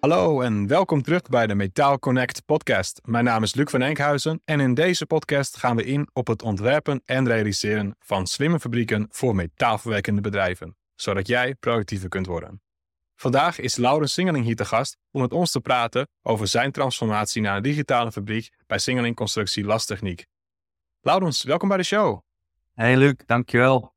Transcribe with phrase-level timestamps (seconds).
[0.00, 3.00] Hallo en welkom terug bij de Metaal Connect podcast.
[3.04, 6.42] Mijn naam is Luc van Enkhuizen en in deze podcast gaan we in op het
[6.42, 12.62] ontwerpen en realiseren van slimme fabrieken voor metaalverwerkende bedrijven, zodat jij productiever kunt worden.
[13.16, 17.42] Vandaag is Laurens Singeling hier te gast om met ons te praten over zijn transformatie
[17.42, 20.26] naar een digitale fabriek bij Singeling Constructie Lastechniek.
[21.00, 22.20] Laurens, welkom bij de show.
[22.74, 23.92] Hey Luc, dankjewel.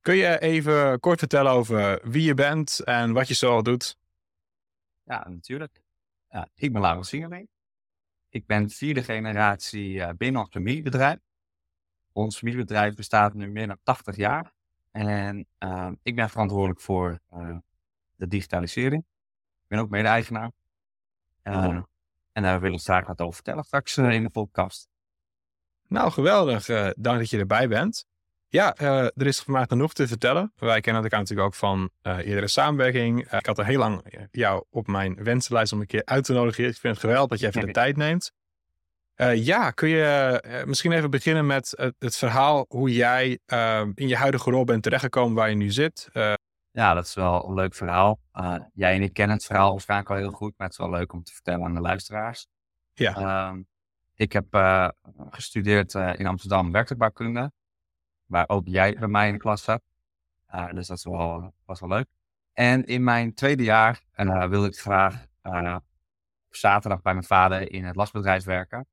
[0.00, 3.96] Kun je even kort vertellen over wie je bent en wat je zoal doet?
[5.04, 5.82] Ja, natuurlijk.
[6.28, 7.48] Ja, ik ben Laurens Singeling.
[8.28, 11.18] Ik ben vierde generatie uh, binnen ons familiebedrijf.
[12.12, 14.52] Ons familiebedrijf bestaat nu meer dan 80 jaar.
[14.90, 17.56] En uh, ik ben verantwoordelijk voor uh,
[18.14, 19.02] de digitalisering.
[19.62, 20.50] Ik ben ook mede-eigenaar.
[21.42, 21.82] Uh,
[22.32, 24.88] en daar wil ik graag wat over vertellen straks in de podcast.
[25.88, 26.66] Nou, geweldig.
[26.94, 28.06] dank dat je erbij bent.
[28.54, 30.52] Ja, uh, er is mij genoeg te vertellen.
[30.56, 33.26] Wij kennen elkaar natuurlijk ook van uh, eerdere samenwerking.
[33.26, 36.32] Uh, ik had er heel lang jou op mijn wensenlijst om een keer uit te
[36.32, 36.64] nodigen.
[36.64, 38.32] Ik vind het geweldig dat je even de tijd neemt.
[39.34, 43.38] ja, kun je misschien even beginnen met het, het verhaal hoe jij
[43.94, 46.08] in je huidige rol bent terechtgekomen waar je nu zit?
[46.70, 48.20] Ja, dat is wel een leuk verhaal.
[48.74, 51.12] jij en ik kennen het verhaal waarschijnlijk al heel goed, maar het is wel leuk
[51.12, 52.46] om te vertellen aan de luisteraars.
[52.92, 53.14] Ja.
[53.14, 53.62] Ehm,
[54.14, 54.46] ik heb
[55.30, 57.52] gestudeerd in Amsterdam werktuigbouwkunde
[58.34, 59.82] waar ook jij bij mij in de klas zat.
[60.54, 62.06] Uh, dus dat wel, was wel leuk.
[62.52, 65.76] En in mijn tweede jaar uh, wilde ik graag uh,
[66.50, 68.86] zaterdag bij mijn vader in het lastbedrijf werken.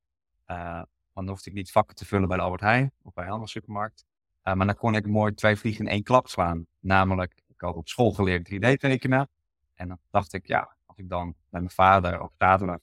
[0.45, 3.49] want dan hoefde ik niet vakken te vullen bij de Albert Heijn of bij andere
[3.49, 4.05] supermarkt.
[4.43, 6.65] maar dan kon ik mooi twee vliegen in één klap slaan.
[6.79, 9.29] Namelijk, ik had op school geleerd 3D tekenen.
[9.73, 12.79] En dan dacht ik, ja, als ik dan bij mijn vader op zaterdag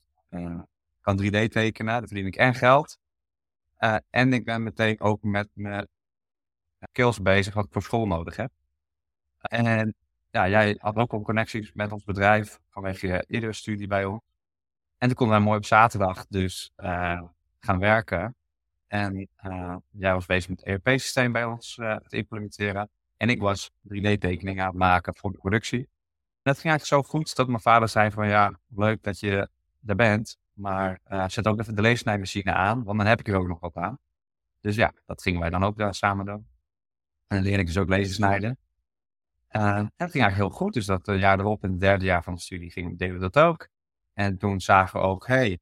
[1.01, 2.99] kan 3D tekenen, dan verdien ik en geld.
[4.11, 5.89] en ik ben meteen ook met mijn
[6.81, 8.51] skills bezig wat ik voor school nodig heb.
[9.39, 9.95] En
[10.31, 14.21] ja, jij had ook al connecties met ons bedrijf vanwege je eerdere studie bij ons.
[14.99, 17.23] En toen konden wij mooi op zaterdag dus uh,
[17.59, 18.37] gaan werken.
[18.87, 22.91] En uh, jij was bezig met het ERP-systeem bij ons uh, te implementeren.
[23.17, 25.79] En ik was 3D-tekeningen aan het maken voor de productie.
[25.79, 29.49] En dat ging eigenlijk zo goed dat mijn vader zei van ja, leuk dat je
[29.87, 30.39] er bent.
[30.53, 33.77] Maar zet ook even de leesnijmachine aan, want dan heb ik er ook nog wat
[33.77, 33.99] aan.
[34.61, 36.47] Dus ja, dat gingen wij dan ook samen doen.
[37.29, 38.59] En dan leerde ik dus ook lezen snijden.
[39.51, 40.73] Uh, en dat ging eigenlijk heel goed.
[40.73, 43.21] Dus dat uh, jaar erop, in het derde jaar van de studie, ging, deden we
[43.21, 43.69] dat ook.
[44.13, 45.59] En toen zagen we ook, hey,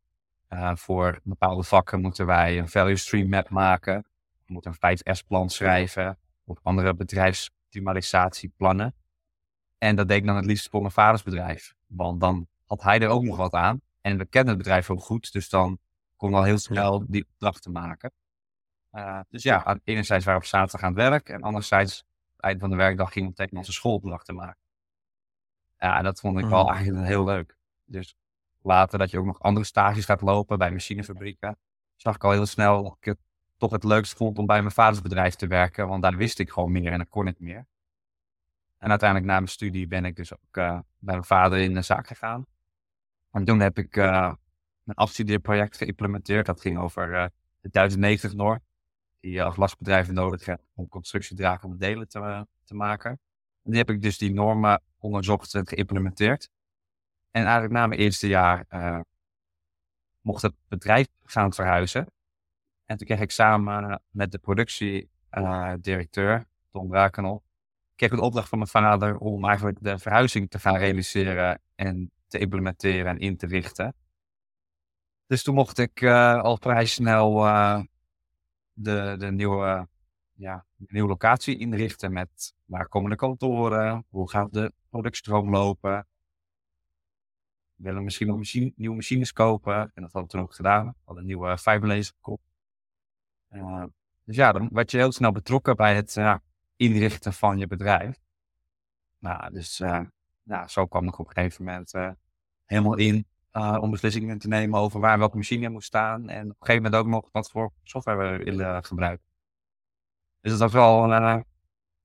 [0.49, 4.07] uh, voor bepaalde vakken moeten wij een value stream map maken.
[4.47, 6.19] We moeten een 5S-plan schrijven.
[6.45, 8.95] Of andere bedrijfsoptimalisatieplannen.
[9.79, 11.75] En dat deed ik dan het liefst voor mijn vaders bedrijf.
[11.87, 13.81] Want dan had hij er ook nog wat aan.
[14.01, 15.33] En we kenden het bedrijf ook goed.
[15.33, 15.79] Dus dan
[16.17, 18.13] kon al heel snel die opdrachten maken.
[18.97, 21.97] Uh, dus ja, enerzijds waren we op zaterdag aan het werk en anderzijds,
[22.37, 24.59] het eind van de werkdag ging we tegen onze schoolopdrachten maken.
[25.79, 26.71] Ja, dat vond ik wel mm.
[26.71, 27.57] eigenlijk heel leuk.
[27.85, 28.17] Dus
[28.63, 31.59] later dat je ook nog andere stages gaat lopen bij machinefabrieken,
[31.97, 33.19] zag ik al heel snel dat ik het
[33.57, 36.51] toch het leukst vond om bij mijn vaders bedrijf te werken, want daar wist ik
[36.51, 37.67] gewoon meer en dan kon ik meer.
[38.79, 41.83] En uiteindelijk na mijn studie ben ik dus ook uh, bij mijn vader in de
[41.83, 42.47] zaak gegaan.
[43.31, 44.33] En toen heb ik uh,
[44.83, 46.47] mijn afstudeerproject geïmplementeerd.
[46.47, 47.25] Dat ging over uh,
[47.61, 48.66] de 1090 Noord
[49.27, 53.11] die als lastbedrijven nodig hebt om constructiedragende delen te, maken.
[53.63, 56.51] En die heb ik dus die normen onderzocht en geïmplementeerd.
[57.31, 59.01] En eigenlijk na mijn eerste jaar uh,
[60.21, 62.07] mocht het bedrijf gaan verhuizen.
[62.85, 67.45] En toen kreeg ik samen met de productiedirecteur, uh, Tom Brakenel,
[67.95, 72.11] kreeg ik de opdracht van mijn vader om eigenlijk de verhuizing te gaan realiseren en
[72.27, 73.95] te implementeren en in te richten.
[75.27, 77.47] Dus toen mocht ik uh, al vrij snel
[78.77, 79.89] de, nieuwe,
[80.33, 86.07] ja, nieuwe locatie inrichten met waar komen de kantoren, hoe gaat de productstroom lopen.
[87.75, 88.41] We willen misschien nog
[88.77, 90.87] nieuwe machines kopen en dat hadden we toen ook gedaan.
[90.87, 92.41] We hadden een nieuwe fiberlaser kop.
[93.51, 93.85] Uh,
[94.25, 96.37] dus ja, dan werd je heel snel betrokken bij het uh,
[96.77, 98.19] inrichten van je bedrijf.
[99.19, 100.01] Nou, dus uh,
[100.43, 101.93] nou, zo kwam ik op een gegeven moment
[102.65, 106.29] helemaal in uh, om beslissingen te nemen over waar welke machine moest staan.
[106.29, 109.25] En op een gegeven moment ook nog wat voor software we willen gebruiken.
[110.41, 111.37] Dus dat was wel uh,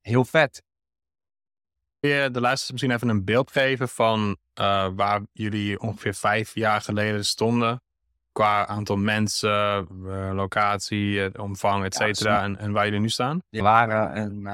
[0.01, 0.63] heel vet.
[1.99, 6.55] Kun je de luisteraars misschien even een beeld geven van uh, waar jullie ongeveer vijf
[6.55, 7.81] jaar geleden stonden?
[8.31, 9.87] Qua aantal mensen,
[10.35, 12.43] locatie, omvang, et cetera.
[12.43, 13.41] en, en, waar jullie nu staan?
[13.49, 14.45] We waren een,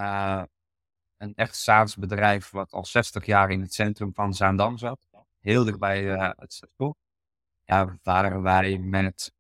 [1.18, 5.07] een echt SaaS-bedrijf wat al 60 jaar in het centrum van Zaandam zat
[5.48, 6.96] heel dichtbij uh, het station.
[7.64, 9.34] Ja, waren wij met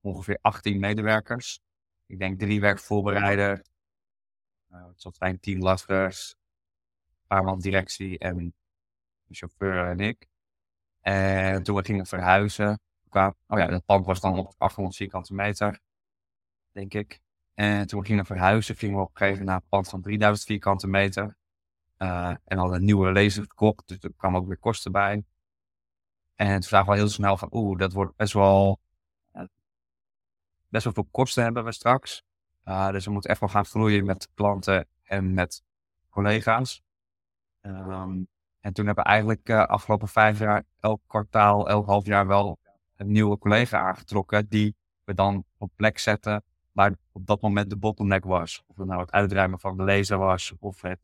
[0.00, 1.60] ongeveer 18 medewerkers.
[2.06, 3.60] Ik denk drie werkvoorbereiders,
[4.72, 6.34] uh, tot zijn tien lasters,
[7.08, 8.54] een paar man directie en een
[9.30, 10.26] chauffeur en ik.
[11.00, 15.34] En toen we gingen verhuizen, qua, oh ja, het pand was dan op 800 vierkante
[15.34, 15.80] meter,
[16.72, 17.20] denk ik.
[17.54, 20.46] En toen we gingen verhuizen, gingen we op gegeven moment naar een pand van 3000
[20.46, 21.36] vierkante meter.
[21.98, 25.24] Uh, en hadden een nieuwe laser gekocht, dus er kwam ook weer kosten bij.
[26.38, 28.80] En toen zagen we heel snel van, oeh, dat wordt best wel,
[29.34, 29.42] uh,
[30.68, 32.22] best wel veel kosten hebben we straks.
[32.64, 35.62] Uh, dus we moeten echt wel gaan groeien met klanten en met
[36.10, 36.82] collega's.
[37.62, 38.28] Um,
[38.60, 42.58] en toen hebben we eigenlijk uh, afgelopen vijf jaar elk kwartaal, elk half jaar wel
[42.96, 44.48] een nieuwe collega aangetrokken.
[44.48, 48.62] Die we dan op plek zetten waar op dat moment de bottleneck was.
[48.66, 51.00] Of het nou het uitruimen van de laser was of het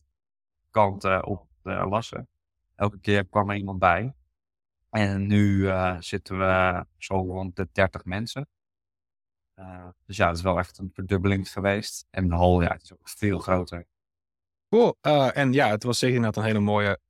[0.70, 2.28] kanten op de lassen.
[2.74, 4.14] Elke keer kwam er iemand bij.
[4.96, 8.48] En nu uh, zitten we zo rond de 30 mensen.
[9.60, 12.06] Uh, dus ja, het is wel echt een verdubbeling geweest.
[12.10, 13.86] En de hal, ja, het is ook veel groter.
[14.68, 14.96] Cool.
[15.02, 17.00] Uh, en ja, het was zeker inderdaad een hele mooie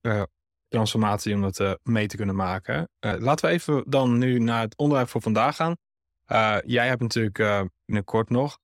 [0.69, 2.89] transformatie om dat mee te kunnen maken.
[3.01, 5.77] laten we even dan nu naar het onderwerp voor vandaag gaan.
[6.67, 8.59] jij hebt natuurlijk binnenkort nog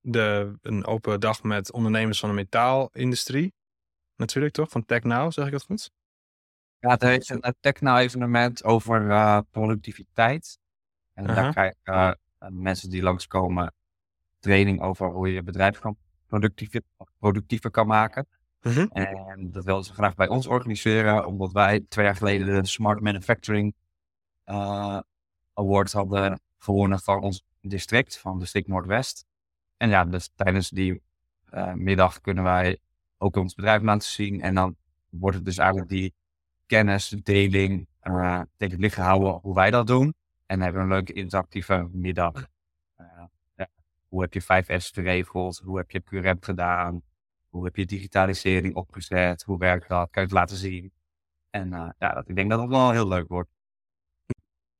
[0.00, 3.52] de, een open dag met ondernemers van de metaalindustrie.
[4.16, 4.70] Natuurlijk toch?
[4.70, 5.90] Van TechNow, zeg ik dat goed?
[6.80, 10.58] Ja, het is een TechNow evenement over productiviteit.
[11.14, 12.16] En daar krijg ik
[12.50, 13.72] mensen die langskomen
[14.38, 15.96] training over hoe je je bedrijf kan
[16.26, 16.82] productiever,
[17.18, 18.26] productiever kan maken.
[18.62, 18.86] Mhm.
[18.92, 23.00] En dat wilden ze graag bij ons organiseren, omdat wij twee jaar geleden de Smart
[23.00, 23.74] Manufacturing
[24.46, 25.00] uh,
[25.54, 29.26] Award hadden gewonnen van ons district, van district Noordwest.
[29.76, 31.02] En ja, dus tijdens die
[31.54, 32.78] uh, middag kunnen wij
[33.18, 34.40] ook ons bedrijf laten zien.
[34.40, 34.76] En dan
[35.08, 36.14] wordt het dus eigenlijk die
[36.68, 40.14] kennisdeling uh, tegen het licht gehouden hoe wij dat doen.
[40.46, 42.34] En hebben een leuke interactieve middag.
[43.00, 43.06] Uh,
[43.56, 43.68] ja.
[44.08, 45.60] Hoe heb je 5S geregeld?
[45.64, 47.02] Hoe heb je QRM gedaan?
[47.48, 49.42] Hoe heb je digitalisering opgezet?
[49.42, 50.10] Hoe werkt dat?
[50.10, 50.92] Kan je het laten zien?
[51.50, 53.50] En uh, ja, dat, ik denk dat het wel heel leuk wordt.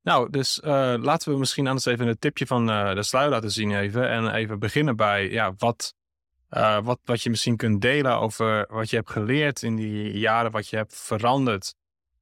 [0.02, 3.76] Nou, dus uh, laten we misschien anders even een tipje van de sluier laten zien
[3.76, 4.08] even.
[4.08, 5.94] En even beginnen bij ja, wat,
[6.82, 10.68] wat, wat je misschien kunt delen over wat je hebt geleerd in die jaren, wat
[10.68, 11.74] je hebt veranderd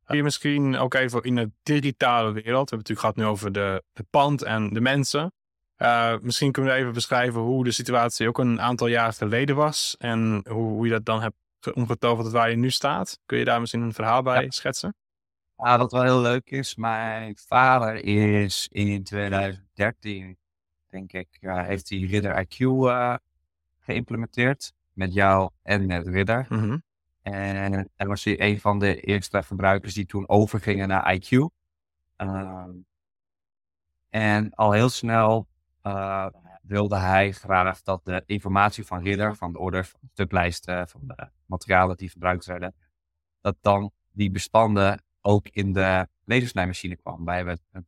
[0.06, 2.70] je misschien ook even in de digitale wereld.
[2.70, 5.32] We hebben het natuurlijk gehad nu over de, de pand en de mensen.
[5.78, 9.96] Uh, misschien kunnen we even beschrijven hoe de situatie ook een aantal jaar geleden was.
[9.98, 11.36] En hoe, hoe je dat dan hebt
[11.74, 13.18] omgetoverd tot waar je nu staat.
[13.26, 14.94] Kun je daar misschien een verhaal bij schetsen?
[15.56, 16.74] Ja, wat wel heel leuk is.
[16.74, 20.38] Mijn vader is in 2013,
[20.90, 23.14] denk ik, heeft hij Ridder IQ uh, eh,
[23.78, 24.72] geïmplementeerd.
[24.92, 26.46] Met jou en met Ridder.
[26.48, 26.85] Mm
[27.32, 31.46] en, en was hij een van de eerste verbruikers die toen overgingen naar IQ.
[32.16, 32.70] Ehm,
[34.08, 35.48] en al heel snel
[35.82, 36.26] uh,
[36.62, 41.00] wilde hij graag dat de informatie van Ridder, van de order, van de stuklijsten, van
[41.04, 42.74] de materialen die verbruikt werden,
[43.40, 47.24] dat dan die bestanden ook in de lasersnijmachine kwam.
[47.24, 47.86] Wij hebben een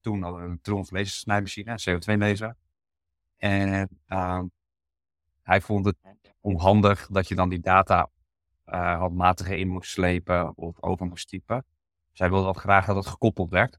[0.00, 2.56] toen we een Triumph lasersnijmachine, een CO2-laser.
[3.36, 4.42] En uh,
[5.42, 5.96] hij vond het
[6.40, 8.10] onhandig dat je dan die data
[8.72, 11.64] uh, handmatiger in moest slepen of over moest typen.
[12.12, 13.78] Zij wilde dat graag dat het gekoppeld werd.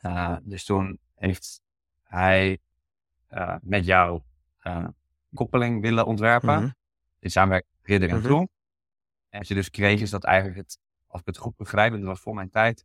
[0.00, 1.62] Uh, dus toen heeft
[2.02, 2.58] hij
[3.30, 4.20] uh, met jou
[5.34, 6.54] koppeling willen ontwerpen.
[6.54, 6.74] Mm -hmm.
[7.18, 8.48] In samenwerking met Ridder en mm
[9.28, 12.02] En wat je dus kreeg is dat eigenlijk het, als ik het goed begrijp, dat
[12.02, 12.84] was voor mijn tijd,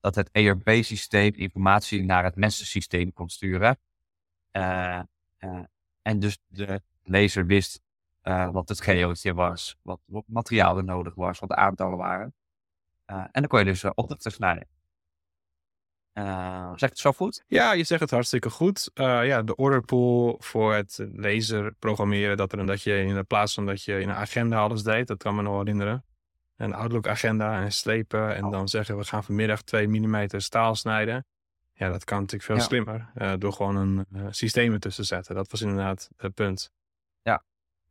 [0.00, 3.78] dat het ERP-systeem informatie naar het mensensysteem kon sturen.
[6.02, 7.81] en dus de lezer wist
[8.22, 12.34] uh, wat het geootje was, wat, wat materiaal er nodig was, wat de aantallen waren.
[13.06, 14.66] Uh, en dan kon je dus uh, opdrachten snijden.
[16.78, 17.44] zegt het zo goed?
[17.46, 18.90] Ja, je zegt het hartstikke goed.
[18.94, 23.82] ja, de orderpool voor het lezer programmeren, dat, er, dat je in plaats van dat
[23.82, 26.04] je in een agenda alles deed, dat kan me nog herinneren.
[26.56, 31.26] Een Outlook agenda en slepen en dan zeggen we gaan vanmiddag 2 mm staal snijden.
[31.72, 35.34] Ja, dat kan natuurlijk veel slimmer door gewoon een systeem ertussen te zetten.
[35.34, 36.72] Dat was inderdaad het punt.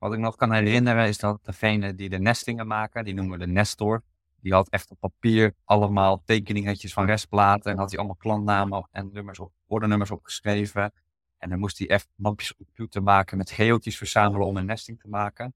[0.02, 3.46] Wat ik nog kan herinneren is dat degene die de nestingen maken, die noemen we
[3.46, 4.04] de nestor.
[4.40, 7.72] Die had echt op papier allemaal tekeningetjes van restplaten.
[7.72, 10.94] En had hij allemaal klantnamen en nummers op, ordernummers opgeschreven.
[11.38, 15.00] En dan moest hij echt mapjes op computer maken met geeltjes verzamelen om een nesting
[15.00, 15.54] te maken.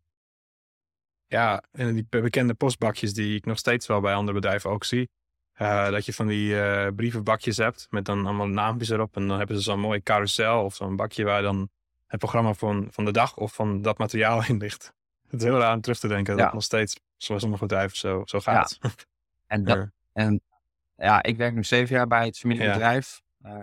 [1.27, 5.09] Ja, en die bekende postbakjes die ik nog steeds wel bij andere bedrijven ook zie.
[5.57, 9.15] Uh, dat je van die uh, brievenbakjes hebt met dan allemaal naampjes erop.
[9.15, 11.69] En dan hebben ze zo'n mooi carousel of zo'n bakje waar dan
[12.07, 14.93] het programma van, van de dag of van dat materiaal in ligt.
[15.27, 17.97] Het is heel raar om terug te denken dat het nog steeds, zoals sommige bedrijven,
[17.97, 18.77] zo, zo gaat.
[19.47, 19.55] Ja.
[19.55, 20.41] En, dat, en
[20.95, 23.21] ja, ik werk nu zeven jaar bij het familiebedrijf.
[23.41, 23.61] Uh,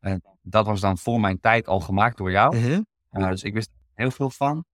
[0.00, 2.56] en dat was dan voor mijn tijd al gemaakt door jou.
[2.56, 2.78] Uh
[3.10, 4.64] dus ik wist heel veel van.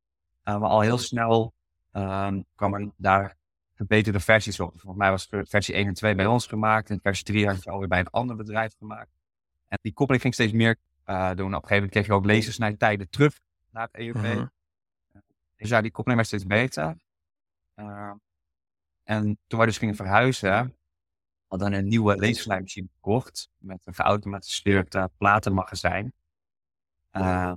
[0.45, 1.55] Uh, maar al heel snel
[1.93, 3.37] ehm, kwam er daar
[3.75, 4.71] verbeterde versies op.
[4.71, 6.91] Volgens mij was versie 1 en 2 bij ons gemaakt.
[6.91, 9.11] En versie 3 had je alweer bij een ander bedrijf gemaakt.
[9.69, 11.55] En die koppeling ging steeds meer uh, doen.
[11.55, 14.17] Op een gegeven moment kreeg je ook lasersnijtijden terug naar het EUP.
[14.17, 14.47] Uh-huh.
[15.57, 16.97] Dus ja, die koppeling werd steeds beter.
[17.75, 18.13] Uh,
[19.03, 20.77] en toen wij dus gingen verhuizen,
[21.47, 23.51] hadden we een nieuwe laserslijmmachine gekocht.
[23.57, 26.13] Met een geautomatiseerd uh, platenmagazijn.
[27.13, 27.53] Uh,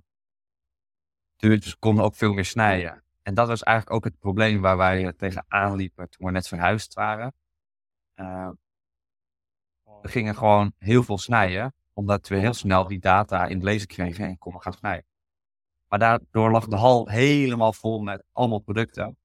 [1.36, 3.04] dus we konden ook veel meer snijden.
[3.22, 6.94] En dat was eigenlijk ook het probleem waar wij tegenaan liepen toen we net verhuisd
[6.94, 7.34] waren.
[8.16, 8.50] Uh,
[10.02, 13.88] we gingen gewoon heel veel snijden, omdat we heel snel die data in het lezen
[13.88, 15.06] kregen en konden gaan snijden.
[15.88, 19.18] Maar daardoor lag de hal helemaal vol met allemaal producten.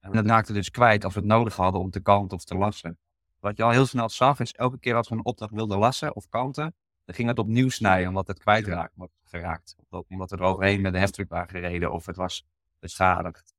[0.00, 2.56] En dat raakte dus kwijt als we het nodig hadden om te kanten of te
[2.56, 2.98] lassen.
[3.38, 6.16] Wat je al heel snel zag, is elke keer als we een opdracht wilden lassen
[6.16, 9.76] of kanten, dan ging het opnieuw snijden omdat het kwijtraakt wordt geraakt.
[10.08, 12.46] Omdat we er overheen met de heftruck waren gereden of het was
[12.78, 13.54] beschadigd.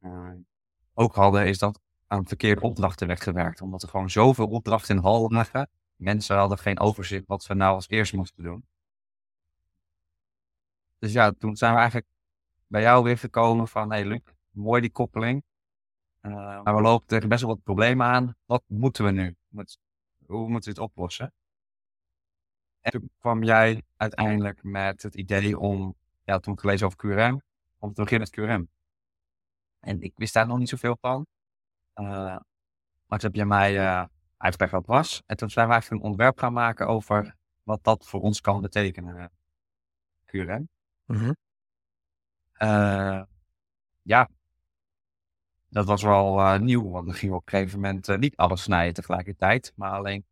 [0.00, 0.30] Uh,
[0.94, 3.60] ook hadden is dat aan verkeerde opdrachten weggewerkt.
[3.60, 5.70] Omdat er gewoon zoveel opdrachten in hal lagen.
[6.00, 8.64] Mensen hadden geen overzicht wat ze nou als eerst moesten doen.
[10.98, 12.08] Dus ja, toen zijn we eigenlijk
[12.66, 15.42] bij jou weer gekomen van, hey Luc, mooi die koppeling.
[16.22, 18.36] Uh, maar we lopen tegen best wel wat problemen aan.
[18.44, 19.36] Wat moeten we nu?
[20.26, 21.32] Hoe moeten we het oplossen?
[22.80, 27.42] En toen kwam jij uiteindelijk met het idee om, ja, toen ik over QRM,
[27.78, 28.68] om te beginnen met QRM.
[29.80, 31.26] En ik wist daar nog niet zoveel van.
[31.94, 32.06] Uh,
[33.06, 34.04] maar toen heb je mij uh,
[34.40, 35.22] uitgelegd wat was.
[35.26, 38.60] En toen zijn we eigenlijk een ontwerp gaan maken over wat dat voor ons kan
[38.60, 39.30] betekenen.
[40.26, 40.68] QRM.
[41.06, 41.36] Mm
[42.62, 43.22] uh,
[44.02, 44.28] ja,
[45.68, 48.94] dat was wel nieuw, want dan gingen we op een gegeven moment niet alles snijden
[48.94, 50.24] tegelijkertijd, maar alleen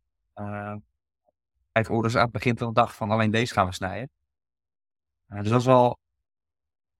[1.71, 4.09] vijf orders aan het begin van de dag van alleen deze gaan we snijden.
[5.27, 5.99] dus dat is wel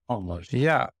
[0.04, 0.48] anders.
[0.48, 0.92] Ja,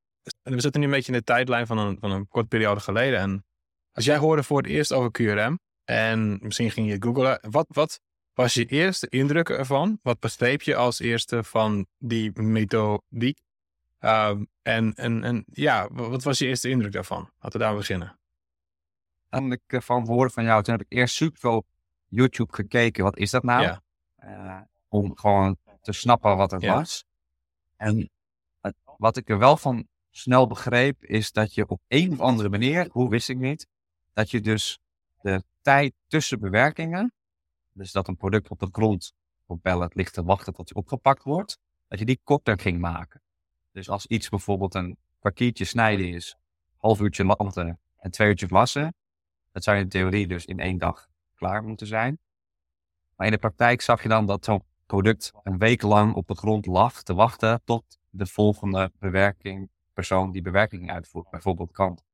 [0.42, 3.18] we zitten nu een beetje in de tijdlijn van een, van een kort periode geleden.
[3.18, 3.44] En
[3.92, 5.58] als jij hoorde voor het eerst over QRM
[5.90, 8.00] en misschien ging je googlen, wat, wat
[8.34, 9.98] was je eerste indruk ervan?
[10.02, 13.38] Wat begreep je als eerste van die methodiek?
[14.00, 17.30] Um, en, en, en ja, wat was je eerste indruk daarvan?
[17.40, 18.18] Laten we daar beginnen.
[19.28, 21.64] En ik eh, van horen van jou, toen heb ik eerst super veel
[22.08, 23.04] YouTube gekeken.
[23.04, 23.62] Wat is dat nou?
[23.62, 23.82] Ja.
[24.24, 27.04] Uh, om gewoon te snappen wat het was.
[27.76, 28.10] En
[28.96, 32.88] wat ik er wel van snel begreep, is dat je op een of andere manier,
[32.90, 33.66] hoe wist ik niet,
[34.12, 34.78] dat je dus
[35.20, 37.12] de tijd tussen bewerkingen,
[37.72, 39.12] dus dat een product op de grond
[39.46, 43.22] op pallet ligt te wachten tot hij opgepakt wordt, dat je die korter ging maken.
[43.72, 46.36] Dus als iets bijvoorbeeld een kwartiertje snijden is,
[46.76, 48.94] half uurtje lanten en twee uurtjes wassen,
[49.52, 52.18] dat zou in theorie dus in één dag klaar moeten zijn.
[53.16, 56.34] Maar in de praktijk zag je dan dat zo'n product een week lang op de
[56.34, 62.04] grond lag te wachten tot de volgende bewerking, persoon die bewerking uitvoert, bijvoorbeeld kant.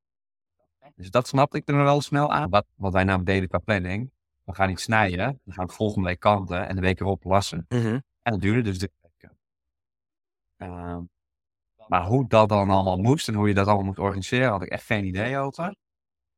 [0.97, 2.49] Dus dat snapte ik er wel snel aan.
[2.49, 4.11] Wat, wat wij namelijk deden qua planning.
[4.43, 7.65] We gaan niet snijden, we gaan volgende week kanten en de week erop lassen.
[7.69, 7.99] Mhm.
[8.21, 9.37] En dat duurde dus drie weken.
[10.57, 10.97] Uh,
[11.87, 14.69] maar hoe dat dan allemaal moest en hoe je dat allemaal moet organiseren, had ik
[14.69, 15.75] echt geen idee over.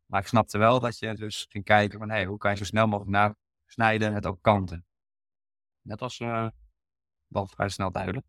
[0.06, 2.64] Maar ik snapte wel dat je dus ging kijken van, hey, hoe kan je zo
[2.64, 3.36] snel mogelijk naar
[3.66, 4.86] snijden met ook kanten.
[5.82, 6.48] Dat was uh,
[7.28, 8.26] wel vrij snel duidelijk.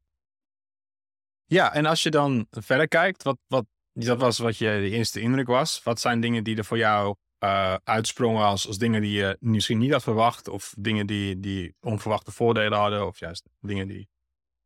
[1.45, 3.67] Ja, en als je dan verder kijkt, wat, wat,
[4.07, 5.83] dat was wat je de eerste indruk was.
[5.83, 9.79] Wat zijn dingen die er voor jou uh, uitsprongen als, als dingen die je misschien
[9.79, 10.49] niet had verwacht?
[10.49, 13.07] Of dingen die, die onverwachte voordelen hadden?
[13.07, 14.09] Of juist dingen die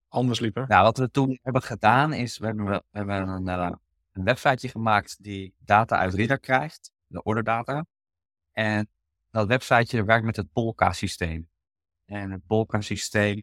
[0.09, 0.65] anders liepen?
[0.69, 3.71] Nou, wat we toen hebben gedaan is, we hebben, we een, uh,
[4.13, 6.93] een websiteje gemaakt die data uit Reader krijgt.
[7.07, 7.85] De orderdata.
[8.53, 8.89] En
[9.31, 11.49] dat websiteje werkt met het Polka-systeem.
[12.05, 13.43] En het Polka-systeem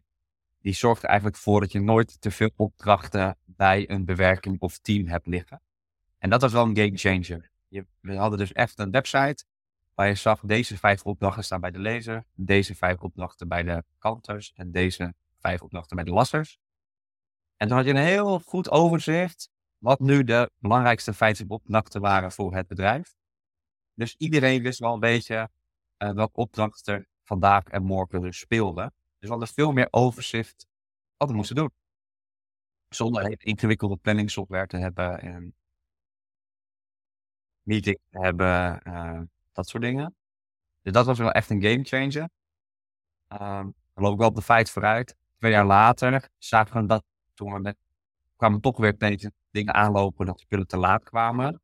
[0.62, 4.78] die zorgt er eigenlijk voor dat je nooit te veel opdrachten bij een bewerking of
[4.78, 5.60] team hebt liggen.
[6.22, 7.50] En dat was wel een game changer.
[7.68, 9.44] Je, we hadden dus echt een website
[9.94, 13.84] waar je zag deze vijf opdrachten staan bij de lezer, deze vijf opdrachten bij de
[13.98, 16.58] kanters en deze vijf opdrachten bij de lassers.
[17.56, 22.32] En toen had je een heel goed overzicht wat nu de belangrijkste vijf opdrachten waren
[22.32, 23.14] voor het bedrijf.
[23.94, 25.50] Dus iedereen wist wel een beetje
[25.98, 28.82] uh, welke opdracht er vandaag en morgen dus speelde.
[28.82, 30.66] Dus we hadden veel meer overzicht
[31.16, 31.70] wat we moesten doen.
[32.88, 35.54] Zonder ingewikkelde planningsoftware te hebben en
[37.62, 39.20] meeting hebben, uh,
[39.52, 40.14] dat soort dingen.
[40.82, 42.28] Dus dat was wel echt een game changer.
[43.28, 45.16] Dan loop ik wel op de feit vooruit.
[45.38, 47.04] Twee jaar later zagen we dat
[47.34, 47.76] toen we met,
[48.36, 51.60] kwamen toch weer tegen dingen aanlopen dat de spullen te laat kwamen.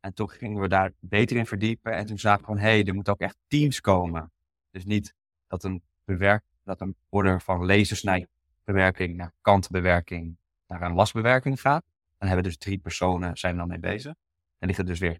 [0.00, 1.92] En toen gingen we daar beter in verdiepen.
[1.92, 4.32] En toen zagen we van, hé, hey, er moeten ook echt teams komen.
[4.70, 5.14] Dus niet
[5.46, 10.36] dat een, bewerk, dat een order van lasersnijbewerking naar kantbewerking
[10.66, 11.84] naar een lasbewerking gaat.
[12.18, 14.14] Dan hebben dus drie personen zijn dan mee bezig.
[14.58, 15.18] En ligt er dus weer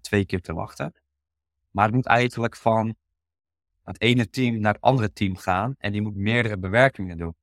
[0.00, 0.94] twee keer te wachten.
[1.70, 2.96] Maar het moet eigenlijk van
[3.82, 7.36] het ene team naar het andere team gaan en die moet meerdere bewerkingen doen.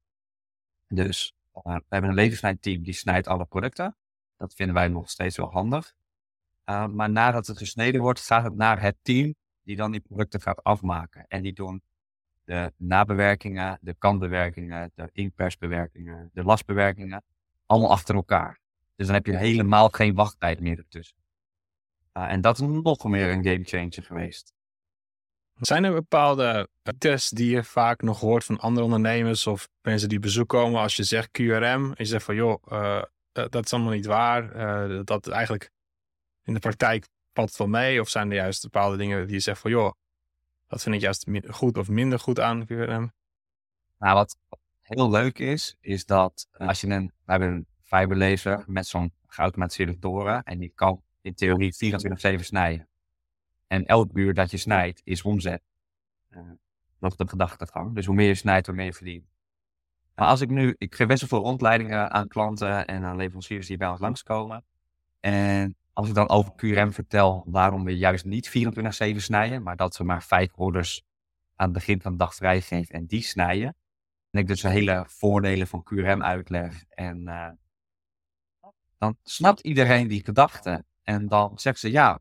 [0.87, 3.95] Dus we hebben een levenslijnteam die snijdt alle producten.
[4.37, 5.93] Dat vinden wij nog steeds wel handig.
[6.65, 10.63] maar nadat het gesneden wordt, gaat het naar het team die dan die producten gaat
[10.63, 11.25] afmaken.
[11.27, 11.83] En die doen
[12.43, 17.23] de nabewerkingen, de kantbewerkingen, de inkpersbewerkingen, de lasbewerkingen,
[17.65, 18.59] allemaal achter elkaar.
[18.95, 21.17] Dus dan heb je helemaal geen wachttijd meer ertussen.
[22.17, 24.53] Uh, en dat is nog meer een gamechanger geweest.
[25.55, 30.19] Zijn er bepaalde tests die je vaak nog hoort van andere ondernemers of mensen die
[30.19, 33.93] bezoek komen als je zegt QRM en je zegt van joh, uh, dat is allemaal
[33.93, 35.71] niet waar, uh, dat eigenlijk
[36.43, 39.59] in de praktijk valt wel mee of zijn er juist bepaalde dingen die je zegt
[39.59, 39.91] van joh,
[40.67, 43.13] dat vind ik juist goed of minder goed aan QRM?
[43.99, 44.37] Nou, wat
[44.81, 49.99] heel leuk is, is dat als je een, we hebben een fiberlaser met zo'n geautomatiseerde
[49.99, 51.73] toren en die kan in theorie
[52.39, 52.87] 24-7 snijden.
[53.67, 55.61] En elk uur dat je snijdt is omzet.
[56.29, 56.39] Uh,
[56.99, 57.95] dat is de gedachtegang.
[57.95, 59.25] Dus hoe meer je snijdt, hoe meer je verdient.
[60.15, 63.67] Maar als ik nu, ik geef best wel veel rondleidingen aan klanten en aan leveranciers
[63.67, 64.63] die bij ons langskomen.
[65.19, 69.97] En als ik dan over QRM vertel waarom we juist niet 24-7 snijden, maar dat
[69.97, 71.03] we maar vijf orders
[71.55, 73.75] aan het begin van de dag vrijgeven en die snijden.
[74.31, 76.83] En ik dus de hele voordelen van QRM uitleg.
[76.89, 77.49] En uh,
[78.97, 80.85] dan snapt iedereen die gedachte.
[81.05, 82.19] En dan zegt ze ja,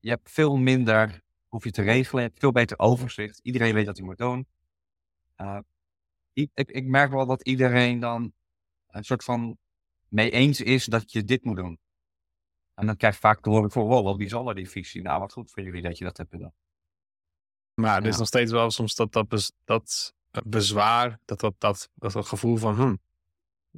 [0.00, 3.40] je hebt veel minder, hoef je te regelen, je hebt veel beter overzicht.
[3.42, 4.46] Iedereen weet wat hij moet doen.
[5.36, 5.58] Uh,
[6.32, 8.32] ik, ik, merk wel dat iedereen dan
[8.86, 9.58] een soort van
[10.08, 11.78] mee eens is dat je dit moet doen.
[12.74, 15.02] En dan krijg je vaak te horen voor, wow, wat bijzonder die visie.
[15.02, 16.54] Nou, wat goed voor jullie dat je dat hebt gedaan.
[17.74, 20.14] Maar er is nog steeds wel soms dat, dat, dat
[20.44, 22.94] bezwaar, dat, dat, dat, dat, gevoel van, hm,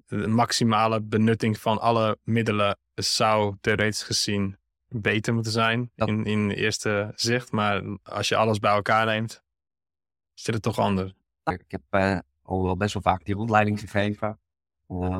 [0.06, 4.56] de maximale benutting van alle middelen zou theoretisch gezien
[4.88, 7.52] beter moeten zijn in, in eerste zicht.
[7.52, 9.42] Maar als je alles bij elkaar neemt,
[10.34, 11.12] zit het toch anders.
[11.44, 14.38] Ik heb uh, al wel best wel vaak die rondleiding gegeven.
[14.88, 15.18] Uh,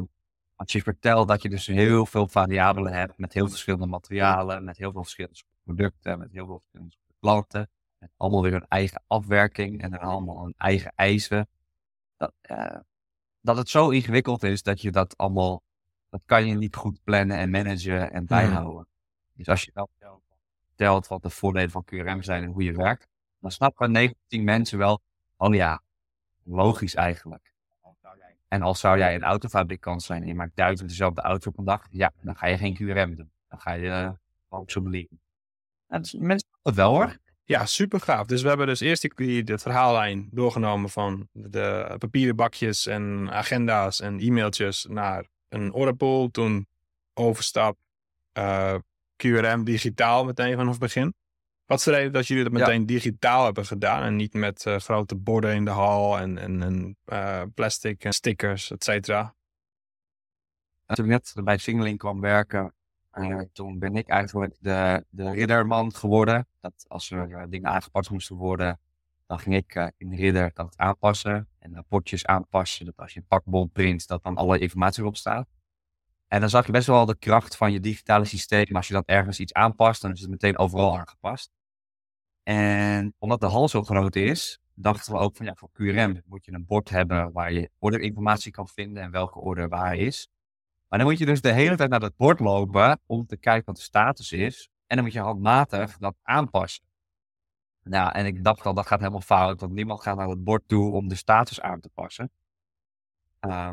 [0.57, 4.77] als je vertelt dat je dus heel veel variabelen hebt met heel verschillende materialen, met
[4.77, 9.83] heel veel verschillende producten, met heel veel verschillende planten, met allemaal weer een eigen afwerking
[9.83, 11.49] en dan allemaal een eigen eisen.
[12.17, 12.77] Dat, uh,
[13.41, 15.63] dat het zo ingewikkeld is dat je dat allemaal,
[16.11, 18.87] dat kan je niet goed plannen en managen en bijhouden.
[19.33, 19.89] Dus als je dan
[20.67, 23.07] vertelt wat de voordelen van QRM zijn en hoe je werkt,
[23.41, 25.01] dan snappen 19 mensen wel,
[25.37, 25.83] oh ja,
[26.43, 27.53] logisch eigenlijk.
[28.49, 31.65] En als zou jij een autofabrikant zijn en je maakt duizend dezelfde auto op een
[31.65, 33.31] dag, ja, dan ga je geen QRM doen.
[33.49, 34.11] Dan ga je uh,
[34.49, 35.21] ook zo believen.
[35.87, 37.17] dus mensen het wel hoor.
[37.49, 38.27] Ja, super gaaf.
[38.27, 44.01] Dus we hebben dus eerst die, de verhaallijn doorgenomen van de papieren bakjes en agenda's
[44.01, 46.31] en e-mailtjes naar een orderpool.
[46.31, 46.67] Toen
[47.15, 47.79] overstap
[48.39, 48.81] uh, eh,
[49.17, 51.15] QRM digitaal meteen vanaf het begin.
[51.65, 54.77] Wat is de reden dat jullie dat meteen digitaal hebben gedaan en niet met uh,
[54.77, 59.35] grote borden in de hal en, en, en uh, plastic en stickers, et cetera?
[60.87, 62.75] Toen ik net bij Singling kwam werken,
[63.19, 66.47] uh, toen ben ik eigenlijk de, de ridderman geworden.
[66.61, 68.81] Dat als er dingen aangepast moesten worden,
[69.27, 72.85] dan ging ik in de ridder dat aanpassen en potjes aanpassen.
[72.85, 75.49] Dat als je een pakbon print, dat dan alle informatie erop staat.
[76.29, 78.77] En dan zag je best wel de kracht van je digitale systeem.
[78.77, 81.51] Als je dan ergens iets aanpast, dan is het meteen overal aangepast.
[82.43, 86.45] En omdat de hal zo groot is, dachten we ook van ja, voor QRM moet
[86.45, 90.29] je een bord hebben waar je orderinformatie kan vinden en welke order waar is.
[90.89, 93.67] Maar dan moet je dus de hele tijd naar dat bord lopen om te kijken
[93.67, 94.69] wat de status is.
[94.87, 96.85] En dan moet je handmatig dat aanpassen.
[97.83, 100.63] Nou, en ik dacht al, dat gaat helemaal fout, want niemand gaat naar het bord
[100.67, 102.31] toe om de status aan te passen.
[103.41, 103.73] Uh,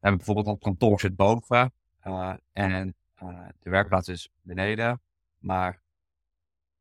[0.00, 1.72] bijvoorbeeld een kantoor zit boven
[2.06, 5.00] uh, en uh, de werkplaats is beneden.
[5.38, 5.80] Maar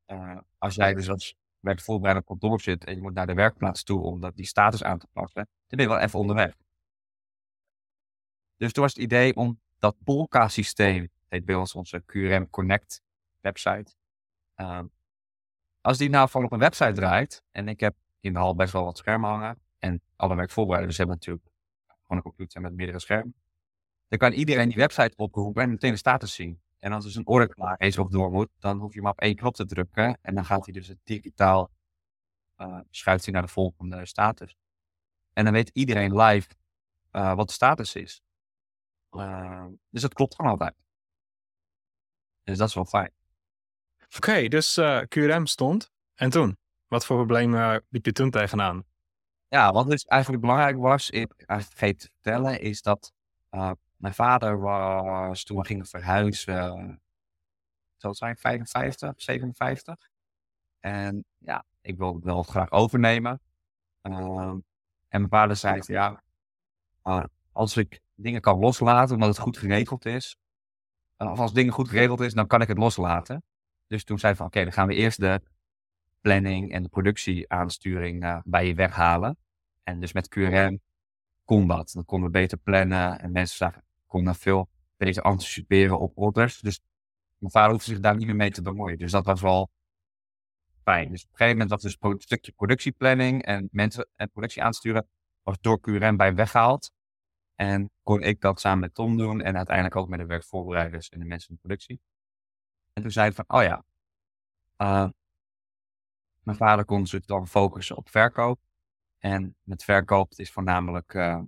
[0.07, 3.83] uh, als jij dus als werkvoorbereider op kantoor zit en je moet naar de werkplaats
[3.83, 6.55] toe om dat, die status aan te passen, dan ben je wel even onderweg.
[8.61, 13.01] Dus toen was het idee om dat Polka-systeem, heet bij ons onze QRM Connect
[13.39, 13.93] website.
[14.55, 14.79] Uh,
[15.81, 18.73] als die nou van op een website draait, en ik heb in de hal best
[18.73, 21.45] wel wat schermen hangen, en alle werkvoorbereiders hebben natuurlijk
[21.85, 23.35] gewoon een computer met meerdere schermen.
[24.07, 26.61] Dan kan iedereen die website oproepen en meteen de status zien.
[26.79, 29.19] En als dus een order klaar is of door moet, dan hoef je maar op
[29.19, 30.17] één knop te drukken.
[30.21, 31.71] En dan gaat hij dus het digitaal,
[32.57, 34.55] uh, schuift hij naar de volgende status.
[35.33, 36.49] En dan weet iedereen live
[37.11, 38.21] uh, wat de status is.
[39.11, 40.75] Uh, dus dat klopt gewoon altijd.
[42.43, 43.11] Dus dat is wel fijn.
[44.05, 45.91] Oké, okay, dus QRM stond.
[46.13, 46.57] En toen?
[46.87, 48.85] Wat voor problemen liep je toen tegenaan?
[49.47, 53.13] Ja, wat dus eigenlijk belangrijk was, ik vergeten te vertellen, is dat
[53.51, 57.01] uh, mijn vader was toen we gingen verhuizen.
[57.97, 60.09] zal zijn 55, 57.
[60.79, 63.41] En ja, ik wil het wel graag overnemen.
[64.01, 64.57] Ehm,
[65.07, 66.23] en mijn vader zei, ja,
[67.51, 70.37] als ik dingen kan loslaten omdat het goed geregeld is,
[71.17, 73.43] of als dingen goed geregeld is, dan kan ik het loslaten.
[73.87, 75.41] Dus toen zei van, oké, dan gaan we eerst de
[76.21, 79.37] planning en de productieaansturing uh, bij je weghalen.
[79.83, 80.79] En dus met QRM
[81.45, 81.91] kon dat.
[81.93, 86.59] Dan konden we beter plannen en mensen zagen, konden veel beter anticiperen op orders.
[86.59, 86.79] Dus
[87.37, 88.97] mijn vader hoefde zich daar niet meer mee te bemoeien.
[88.97, 89.69] Dus dat was wel
[90.83, 91.11] fijn.
[91.11, 95.07] Dus op een gegeven moment was dus een stukje productieplanning en mensen en productie aansturen,
[95.43, 96.91] was door QRM bij weggehaald.
[97.61, 101.19] En kon ik dat samen met Tom doen en uiteindelijk ook met de werkvoorbereiders en
[101.19, 102.01] de mensen in de productie.
[102.93, 103.83] En toen zei ik van, oh ja,
[104.77, 105.09] uh,
[106.39, 108.59] mijn vader kon zich dan focussen op verkoop.
[109.17, 111.41] En met verkoop is voornamelijk uh,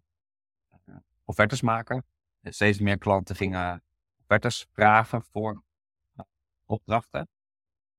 [1.23, 2.06] offertes maken.
[2.43, 3.84] Steeds meer klanten gingen
[4.21, 5.63] offertes vragen voor
[6.65, 7.28] opdrachten.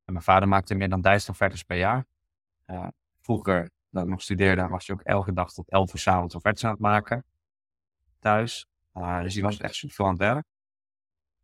[0.05, 2.07] En mijn vader maakte meer dan duizend offertes per jaar.
[3.21, 6.65] Vroeger, dat ik nog studeerde, was hij ook elke dag tot elf uur s'avonds offertes
[6.65, 7.25] aan het maken.
[8.25, 8.67] Thuis.
[8.95, 10.47] Uh, dus die was echt super veel aan het werk.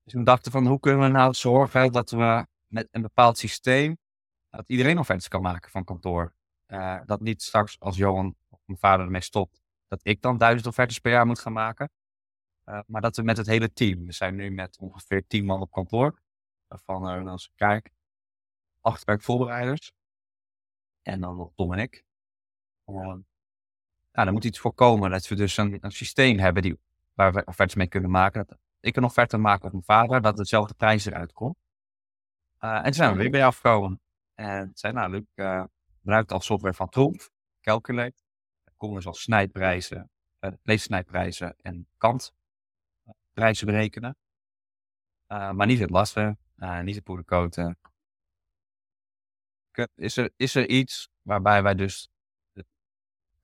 [0.02, 3.98] Dus we dachten van, hoe kunnen we nou zorgen dat we met een bepaald systeem,
[4.50, 6.34] dat iedereen offertes kan maken van kantoor.
[6.66, 10.66] Uh, dat niet straks als Johan of mijn vader ermee stopt, dat ik dan duizend
[10.66, 11.90] offertes per jaar moet gaan maken.
[12.64, 15.60] Uh, maar dat we met het hele team, we zijn nu met ongeveer tien man
[15.60, 16.22] op kantoor,
[16.66, 17.90] waarvan als ik kijk,
[18.80, 19.92] acht werkvoorbereiders.
[21.02, 22.04] En dan nog Tom en ik.
[24.12, 26.78] Nou, dan moet iets voorkomen dat we dus een, een systeem hebben die,
[27.12, 28.46] waar we offertes mee kunnen maken.
[28.46, 31.56] Dat ik een offerte maak op mijn vader, dat hetzelfde prijs eruit komt.
[32.60, 34.00] Uh, en toen zijn we weer bij afgekomen.
[34.34, 35.64] En zei, nou, Luc uh,
[35.98, 38.22] gebruikt al software van Trump, Calculate.
[38.64, 44.16] Er komen dus al snijdprijzen, uh, leefsnijdprijzen en kantprijzen berekenen.
[45.26, 46.38] maar niet het lassen,
[46.82, 47.78] niet het poederkoten.
[49.94, 52.10] Is er, is er iets waarbij wij dus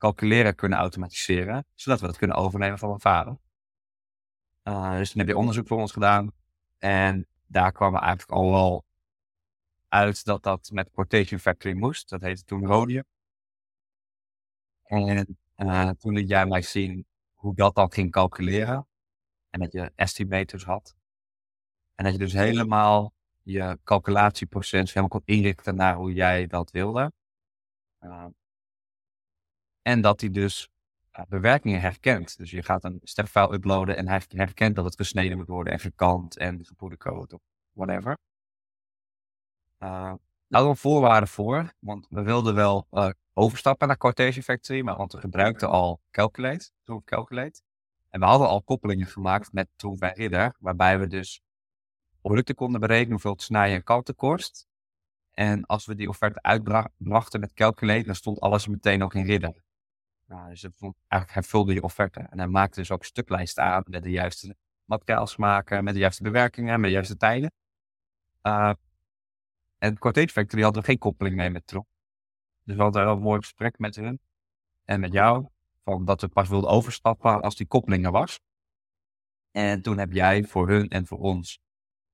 [0.06, 3.38] calculeren kunnen automatiseren, zodat we dat kunnen overnemen van mijn vader?
[4.98, 6.32] dus toen heb je onderzoek voor ons gedaan.
[6.78, 8.84] En daar kwamen eigenlijk al wel
[9.88, 12.08] uit dat dat met Quotation Factory moest.
[12.08, 13.04] Dat heette toen Rodium.
[14.82, 18.86] En uh, toen liet jij mij zien hoe dat dan ging calculeren.
[19.50, 20.96] En dat je estimators had.
[21.94, 27.12] En dat je dus helemaal je calculatieproces helemaal kon inrichten naar hoe jij dat wilde.
[28.00, 28.26] Uh,
[29.86, 30.68] en dat hij dus
[31.18, 32.38] uh, bewerkingen herkent.
[32.38, 35.78] Dus je gaat een stepfile uploaden en hij herkent dat het gesneden moet worden en
[35.78, 37.40] gekant en gepoede code of
[37.72, 38.16] whatever.
[39.78, 40.14] Uh,
[40.48, 45.12] daar een voorwaarde voor, want we wilden wel uh, overstappen naar Quotation Factory, maar want
[45.12, 47.60] we gebruikten al Calculate, Troef Calculate.
[48.08, 51.40] En we hadden al koppelingen gemaakt met Troef en Ridder, waarbij we dus
[52.20, 54.66] producten konden berekenen hoeveel het snijden en kanten kost.
[55.30, 59.64] En als we die offerte uitbrachten met Calculate, dan stond alles meteen ook in Ridder.
[60.26, 64.02] Nou, dus eigenlijk hij vulde je offerte en hij maakte dus ook stuklijsten aan met
[64.02, 67.52] de juiste materiaalsmaken, met de juiste bewerkingen, met de juiste tijden.
[68.42, 68.72] Uh,
[69.78, 71.86] en Quotation Factory hadden geen koppeling mee met Tron.
[72.62, 74.20] Dus we hadden een mooi gesprek met hen
[74.84, 75.48] en met jou.
[75.84, 78.40] Van dat we pas wilden overstappen als die koppeling er was.
[79.50, 81.58] En toen heb jij voor hun en voor ons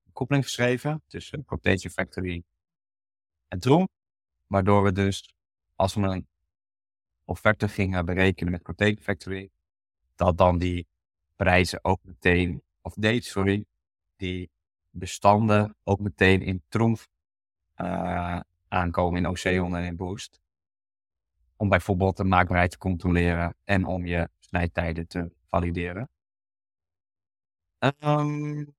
[0.04, 2.44] een koppeling geschreven tussen Quotation Factory
[3.48, 3.88] en Tron.
[4.46, 5.34] Waardoor we dus,
[5.74, 6.28] als we een
[7.32, 9.50] offerte gingen berekenen met Quotation Factory,
[10.14, 10.86] dat dan die
[11.36, 13.64] prijzen ook meteen, of nee, sorry,
[14.16, 14.50] die
[14.90, 16.96] bestanden ook meteen in Tron
[17.76, 20.40] uh, aankomen in Ocean en in Boost.
[21.56, 26.08] Om bijvoorbeeld de maakbaarheid te controleren en om je snijtijden te valideren.
[27.98, 28.74] Um,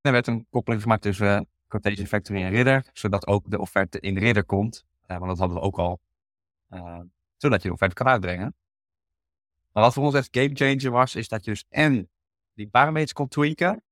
[0.00, 4.00] er werd een koppeling gemaakt tussen uh, Quotation Factory en Ridder, zodat ook de offerte
[4.00, 4.84] in Ridder komt.
[5.06, 6.00] Uh, want dat hadden we ook al.
[7.36, 8.54] Zodat je de offerte kan uitbrengen.
[9.72, 12.10] Maar wat voor ons echt game changer was, is dat je dus en
[12.54, 13.82] die parameters kon tweaken.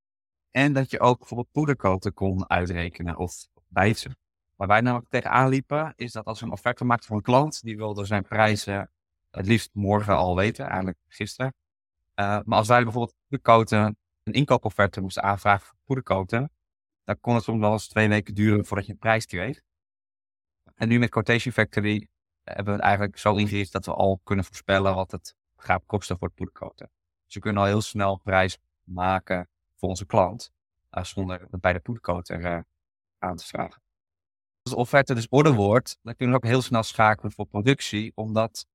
[0.50, 4.16] En dat je ook bijvoorbeeld poederkoten kon uitrekenen of bijten.
[4.56, 7.62] Waar wij namelijk tegenaan liepen, is dat als we een offerte maakten voor een klant,
[7.62, 8.90] die wilde zijn prijzen
[9.30, 11.54] het liefst morgen al weten, eigenlijk gisteren.
[12.14, 16.50] Uh, maar als wij bijvoorbeeld poederkoten, een inkoopofferte moesten aanvragen voor poederkoten,
[17.04, 19.60] dan kon het soms wel eens twee weken duren voordat je een prijs kreeg.
[20.74, 22.08] En nu met Quotation Factory
[22.44, 26.18] hebben we het eigenlijk zo ingericht dat we al kunnen voorspellen wat het gaat kosten
[26.18, 26.90] voor het poederkoten.
[27.24, 30.52] Dus we kunnen al heel snel prijs maken voor onze klant,
[30.90, 32.58] uh, zonder bij de poederkoter uh,
[33.18, 33.82] aan te vragen.
[34.62, 38.12] Als de offerte dus orde wordt, dan kunnen we ook heel snel schakelen voor productie,
[38.14, 38.66] omdat,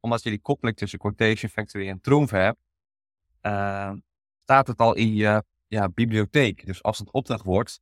[0.00, 2.58] omdat je die koppeling tussen Quotation Factory en Trumf hebt,
[3.42, 3.92] uh,
[4.42, 6.66] staat het al in je ja, bibliotheek.
[6.66, 7.80] Dus als het opdracht wordt,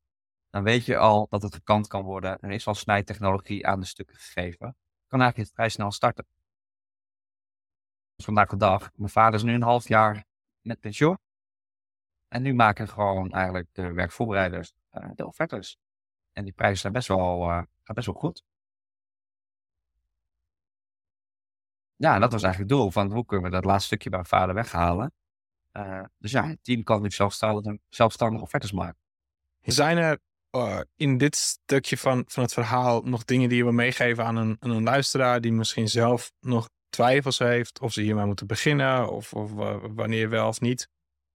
[0.50, 2.40] dan weet je al dat het gekant kan worden.
[2.40, 4.76] Er is al snijtechnologie aan de stukken gegeven.
[5.12, 6.27] Kan eigenlijk vrij snel starten.
[8.14, 8.90] Dus vandaag de dag.
[8.94, 10.25] Mijn vader is nu een half jaar
[10.61, 11.18] met pensioen.
[12.29, 15.79] En nu maken gewoon eigenlijk de werkvoorbereiders uh, de offertes.
[16.33, 18.44] En die prijzen zijn best wel, gaan best wel goed.
[21.96, 24.31] Ja, dat was eigenlijk het doel van hoe kunnen we dat laatste stukje bij mijn
[24.31, 25.12] vader weghalen.
[25.72, 29.01] Uh, dus ja, het team kan nu zelfstandig, zelfstandig offertes maken.
[29.61, 30.20] Zijn er
[30.57, 34.37] uh, in dit stukje van, van het verhaal nog dingen die je wil meegeven aan
[34.37, 39.11] een, aan een luisteraar die misschien zelf nog twijfels heeft of ze hiermee moeten beginnen
[39.11, 39.51] of, of
[39.95, 40.88] wanneer wel of niet?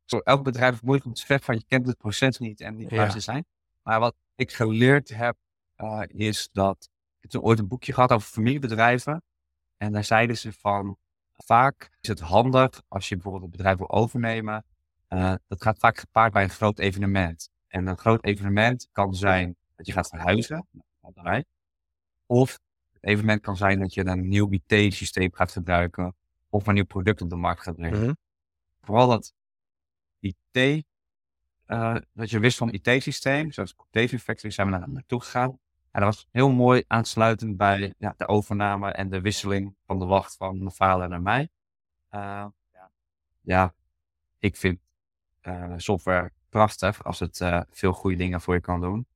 [0.06, 2.76] Zo, elk bedrijf is moeilijk om te zeggen van je kent het proces niet en
[2.76, 3.46] niet waar ze zijn.
[3.82, 5.38] Maar wat ik geleerd heb
[5.78, 9.24] uh, is dat ik heb ooit een boekje gehad over familiebedrijven
[9.78, 10.98] en daar zeiden ze van
[11.36, 14.66] vaak is het handig als je bijvoorbeeld een bedrijf wil overnemen.
[15.10, 17.50] Uh, dat gaat vaak gepaard bij een groot evenement.
[17.78, 20.68] En een groot evenement kan zijn dat je gaat verhuizen.
[22.26, 22.60] Of
[22.92, 26.16] het evenement kan zijn dat je een nieuw IT-systeem gaat gebruiken.
[26.50, 28.02] Of een nieuw product op de markt gaat brengen.
[28.02, 28.14] Mhm.
[28.82, 29.34] Vooral dat
[30.20, 30.86] IT,
[31.68, 35.60] uh, dat je wist van IT-systeem, zoals Dave Factory, zijn we naar naartoe gegaan.
[35.92, 40.06] En dat was heel mooi aansluitend bij ja, de overname en de wisseling van de
[40.06, 41.50] wacht van mijn vader naar mij.
[42.12, 42.46] Uh,
[43.42, 43.74] ja,
[44.40, 44.80] ik vind
[45.42, 49.08] uh, software prachtig als het uh, veel goede dingen voor je kan doen.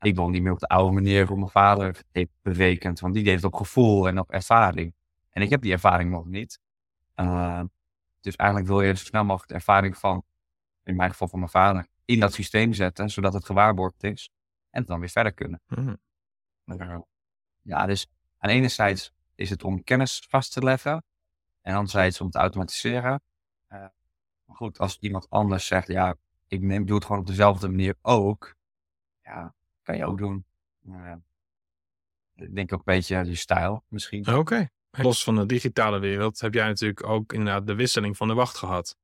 [0.00, 3.28] Ik wil niet meer op de oude manier voor mijn vader heeft berekend, want die
[3.28, 4.94] heeft op gevoel en op ervaring.
[5.30, 6.60] En ik heb die ervaring nog niet.
[7.16, 7.62] Uh,
[8.20, 10.24] dus eigenlijk wil je zo snel mogelijk de ervaring van,
[10.84, 14.30] in mijn geval van mijn vader, in dat systeem zetten, zodat het gewaarborgd is.
[14.70, 15.60] En het dan weer verder kunnen.
[15.66, 15.98] Mm.
[17.62, 18.06] Ja, dus
[18.38, 21.04] aan de ene zijde is het om kennis vast te leggen.
[21.60, 23.22] En anderzijds om te automatiseren.
[23.68, 23.78] Uh,
[24.44, 26.16] maar goed, als iemand anders zegt, ja,
[26.52, 28.54] ik neem, doe het gewoon op dezelfde manier ook.
[29.22, 30.44] Ja, kan je ook doen.
[30.88, 31.12] Uh,
[32.34, 34.34] ik denk ook een beetje je stijl misschien.
[34.34, 34.68] Oké.
[34.90, 38.56] Los van de digitale wereld heb jij natuurlijk ook inderdaad de wisseling van de wacht
[38.56, 38.96] gehad.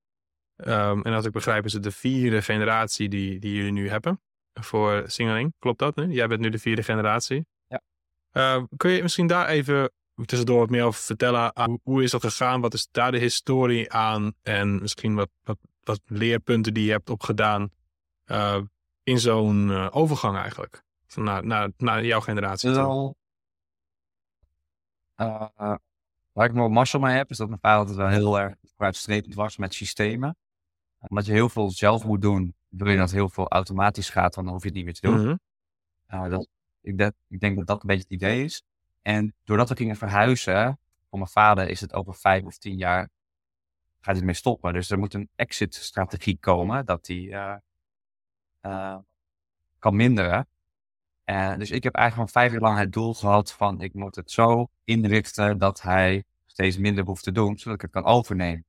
[0.57, 4.21] Um, en als ik begrijp is het de vierde generatie die, die jullie nu hebben
[4.55, 5.55] voor Singeling.
[5.59, 6.13] Klopt dat nu?
[6.13, 7.47] Jij bent nu de vierde generatie.
[7.67, 7.81] Ja.
[8.33, 9.93] Uh, kun je misschien daar even
[10.25, 11.51] tussendoor wat meer over vertellen?
[11.55, 12.61] Hoe, hoe, is dat gegaan?
[12.61, 14.33] Wat is daar de historie aan?
[14.43, 15.59] En misschien wat, wat,
[15.89, 17.71] wat leerpunten die je hebt opgedaan
[18.27, 18.61] uh,
[19.03, 20.83] in zo'n uh, overgang eigenlijk?
[21.07, 22.71] Van naar, naar, naar jouw generatie.
[22.71, 23.17] Wel,
[25.17, 25.47] uh,
[26.33, 29.35] waar ik nog mazzel mee heb, is dat mijn vader altijd wel heel erg vooruitstrevend
[29.35, 30.37] was met systemen.
[30.99, 34.49] Omdat je heel veel zelf moet doen, wil je dat heel veel automatisch gaat, dan
[34.49, 35.21] hoef je het niet meer te doen.
[35.21, 35.41] Mm
[36.09, 36.31] -hmm.
[36.31, 36.49] dat,
[36.81, 38.63] ik, dat, ik denk dat dat een beetje het idee is.
[39.03, 43.09] En doordat we gingen verhuizen, voor mijn vader is het over vijf of tien jaar
[44.09, 44.73] gaat hij mee stoppen.
[44.73, 47.57] Dus er moet een exit-strategie komen dat hij uh,
[48.63, 48.99] uh,
[49.79, 50.49] kan minderen.
[51.25, 54.17] Uh, dus ik heb eigenlijk al vijf jaar lang het doel gehad van ik moet
[54.17, 58.65] het zo inrichten dat hij steeds minder hoeft te doen, zodat ik het kan overnemen.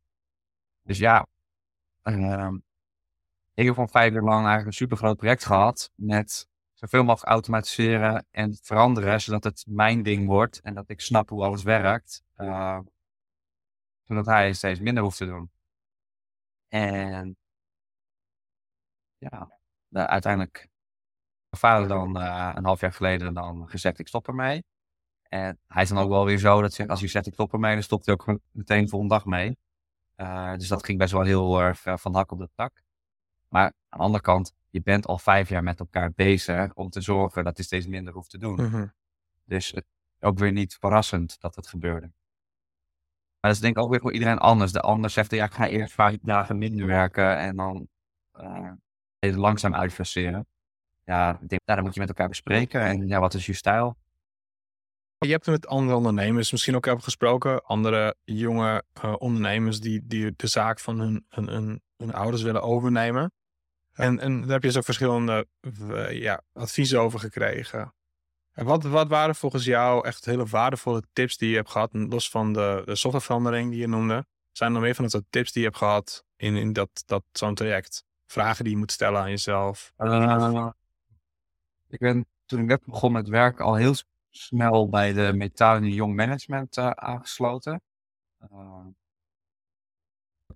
[0.83, 1.25] Dus ja,
[2.03, 2.55] ehm,
[3.53, 7.31] ik heb van vijf jaar lang eigenlijk een super groot project gehad met zoveel mogelijk
[7.31, 12.23] automatiseren en veranderen, zodat het mijn ding wordt en dat ik snap hoe alles werkt.
[14.09, 15.51] Zodat hij steeds minder hoeft te doen.
[16.67, 17.37] En
[19.17, 20.67] ja, uiteindelijk
[21.49, 24.63] mijn vader dan uh, een half jaar geleden dan gezegd ik stop ermee.
[25.21, 27.73] En hij is dan ook wel weer zo dat als je zegt ik stop ermee,
[27.73, 29.57] dan stopt hij ook meteen de volgende dag mee.
[30.15, 32.81] Uh, dus dat ging best wel heel erg uh, van hak op de tak.
[33.47, 37.01] Maar aan de andere kant, je bent al vijf jaar met elkaar bezig om te
[37.01, 38.55] zorgen dat hij steeds minder hoeft te doen.
[38.55, 38.93] Mm -hmm.
[39.43, 39.73] Dus
[40.19, 42.11] ook weer niet verrassend dat het gebeurde.
[43.41, 44.71] Maar dat is denk ik ook weer voor iedereen anders.
[44.71, 47.87] De ander zegt, ja, ik ga eerst vijf dagen minder werken en dan
[48.39, 50.47] uh, langzaam uitfaceren.
[51.03, 52.81] Ja, ik denk, nou, dan moet je met elkaar bespreken.
[52.81, 53.97] En ja, wat is je stijl?
[55.17, 57.63] Je hebt met andere ondernemers misschien ook hebben gesproken.
[57.63, 62.61] Andere jonge uh, ondernemers die, die de zaak van hun, hun, hun, hun ouders willen
[62.61, 63.31] overnemen.
[63.93, 67.93] En, en daar heb je zo verschillende uh, ja, adviezen over gekregen.
[68.59, 72.29] En wat, wat waren volgens jou echt hele waardevolle tips die je hebt gehad, los
[72.29, 74.25] van de, de softwareverandering die je noemde?
[74.51, 77.23] Zijn er nog meer van dat tips die je hebt gehad in, in dat, dat,
[77.31, 78.05] zo'n traject?
[78.25, 79.93] Vragen die je moet stellen aan jezelf?
[79.97, 80.69] Uh,
[81.87, 83.95] ik ben toen ik net begon met werk al heel
[84.29, 87.81] snel bij de metaal Young Management uh, aangesloten.
[88.51, 88.85] Uh,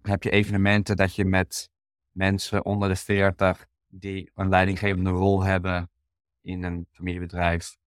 [0.02, 1.70] heb je evenementen dat je met
[2.12, 5.92] mensen onder de 40 die een leidinggevende rol hebben
[6.42, 7.82] in een familiebedrijf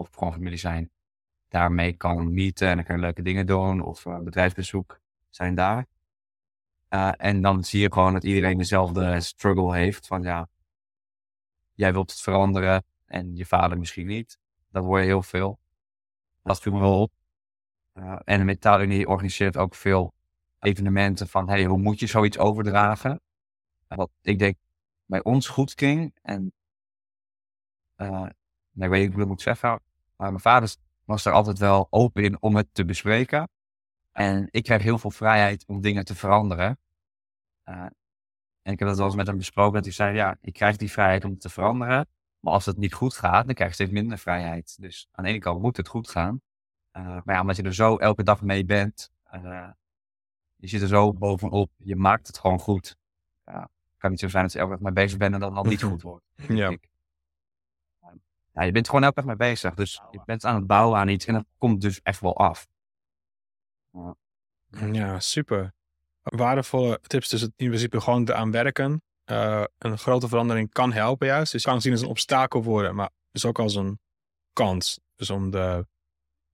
[0.00, 0.90] of gewoon familie zijn,
[1.48, 5.86] daarmee kan meeten en dan kan je leuke dingen doen of uh, bedrijfsbezoek zijn daar.
[6.88, 10.48] Uh, en dan zie je gewoon dat iedereen dezelfde struggle heeft van ja,
[11.72, 14.38] jij wilt het veranderen en je vader misschien niet.
[14.70, 15.58] Dat hoor je heel veel.
[16.42, 17.12] Dat viel me wel op.
[17.94, 20.14] Uh, en de Metaalunie organiseert ook veel
[20.58, 23.20] evenementen van, hey, hoe moet je zoiets overdragen?
[23.86, 24.56] Wat ik denk
[25.04, 26.52] bij ons goed ging, en
[27.96, 28.28] uh,
[28.74, 29.80] ik weet niet hoe ik moet zeggen,
[30.20, 33.48] maar mijn vader was er altijd wel open in om het te bespreken.
[34.12, 36.78] En ik kreeg heel veel vrijheid om dingen te veranderen.
[37.64, 37.82] Uh,
[38.62, 40.76] en ik heb dat wel eens met hem besproken, dat hij zei, ja, ik krijg
[40.76, 42.06] die vrijheid om het te veranderen.
[42.40, 44.76] Maar als het niet goed gaat, dan krijg je steeds minder vrijheid.
[44.80, 46.40] Dus aan de ene kant moet het goed gaan.
[46.92, 49.68] Uh, maar ja, omdat je er zo elke dag mee bent, uh,
[50.56, 52.96] je zit er zo bovenop, je maakt het gewoon goed.
[53.46, 55.54] Ja, het kan niet zo zijn dat je elke dag mee bezig bent en dat
[55.54, 56.24] dan niet goed wordt.
[56.48, 56.76] Ja.
[58.52, 58.62] Ja.
[58.62, 59.74] Je bent gewoon elke dag mee bezig.
[59.74, 62.66] Dus je bent aan het bouwen aan iets en dat komt dus echt wel af.
[63.90, 64.16] Ja,
[64.92, 65.72] ja super.
[66.22, 69.02] Waardevolle tips dus in principe gewoon aan werken.
[69.30, 71.52] Uh, een grote verandering kan helpen juist.
[71.52, 73.98] Dus je kan zien als een obstakel worden, maar dus ook als een
[74.52, 75.00] kans.
[75.16, 75.86] Dus om de,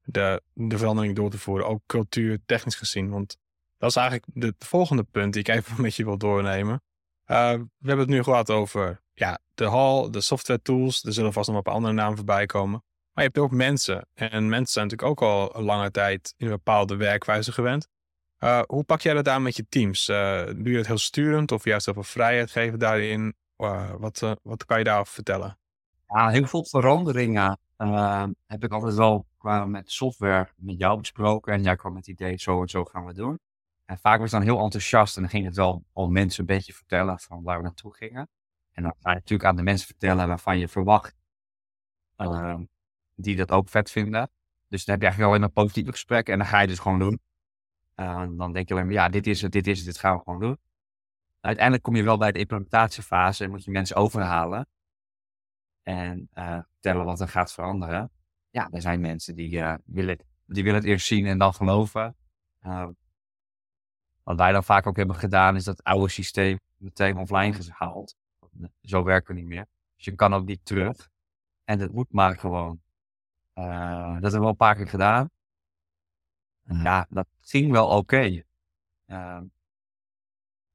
[0.02, 3.10] de, de verandering door te voeren, ook cultuur technisch gezien.
[3.10, 3.36] Want
[3.78, 6.82] dat is eigenlijk de, volgende punt die ik even met je wil doornemen.
[7.26, 11.04] Uh, we hebben het nu gehad over ja, de hall, de software tools.
[11.04, 12.84] Er zullen vast nog een paar andere namen voorbij komen.
[13.12, 14.08] Maar je hebt ook mensen.
[14.14, 17.88] En mensen zijn natuurlijk ook al een lange tijd in een bepaalde werkwijze gewend.
[18.38, 20.08] Uh, hoe pak jij dat aan met je teams?
[20.08, 23.34] Uh, doe je het heel sturend of juist heel vrijheid geven daarin?
[23.56, 25.58] Uh, wat, wat kan je daarover vertellen?
[26.06, 27.58] Ja, heel veel veranderingen
[28.46, 31.52] heb ik altijd wel qua met software met jou besproken.
[31.52, 33.38] En jij kwam met het idee, zo en zo gaan we doen.
[33.84, 36.54] En vaak was ik dan heel enthousiast en dan ging het wel al mensen een
[36.56, 38.28] beetje vertellen van waar we naartoe gingen.
[38.76, 41.16] En dan ga je natuurlijk aan de mensen vertellen waarvan je verwacht
[43.14, 44.30] die dat ook vet vinden.
[44.68, 46.78] Dus dan heb je eigenlijk al in een positieve gesprek en dan ga je dus
[46.78, 47.20] gewoon doen.
[47.96, 50.16] Uh, dan denk je alleen maar, ja, dit is het, dit is het, dit gaan
[50.16, 50.58] we gewoon doen.
[51.40, 54.68] Uiteindelijk kom je wel bij de implementatiefase en moet je mensen overhalen.
[55.82, 58.10] En uh, vertellen wat er gaat veranderen.
[58.50, 62.16] Ja, er zijn mensen die, uh, willen, die willen het eerst zien en dan geloven.
[64.22, 68.16] wat wij dan vaak ook hebben gedaan, is dat oude systeem meteen offline gehaald.
[68.82, 69.66] Zo werken we niet meer.
[69.96, 71.08] Dus je kan ook niet terug.
[71.64, 72.80] En het moet maar gewoon.
[73.54, 73.64] dat
[74.22, 75.30] hebben we al een paar keer gedaan.
[76.62, 77.96] Ja, dat ging wel oké.
[77.96, 78.44] Okay.
[79.06, 79.40] Uh,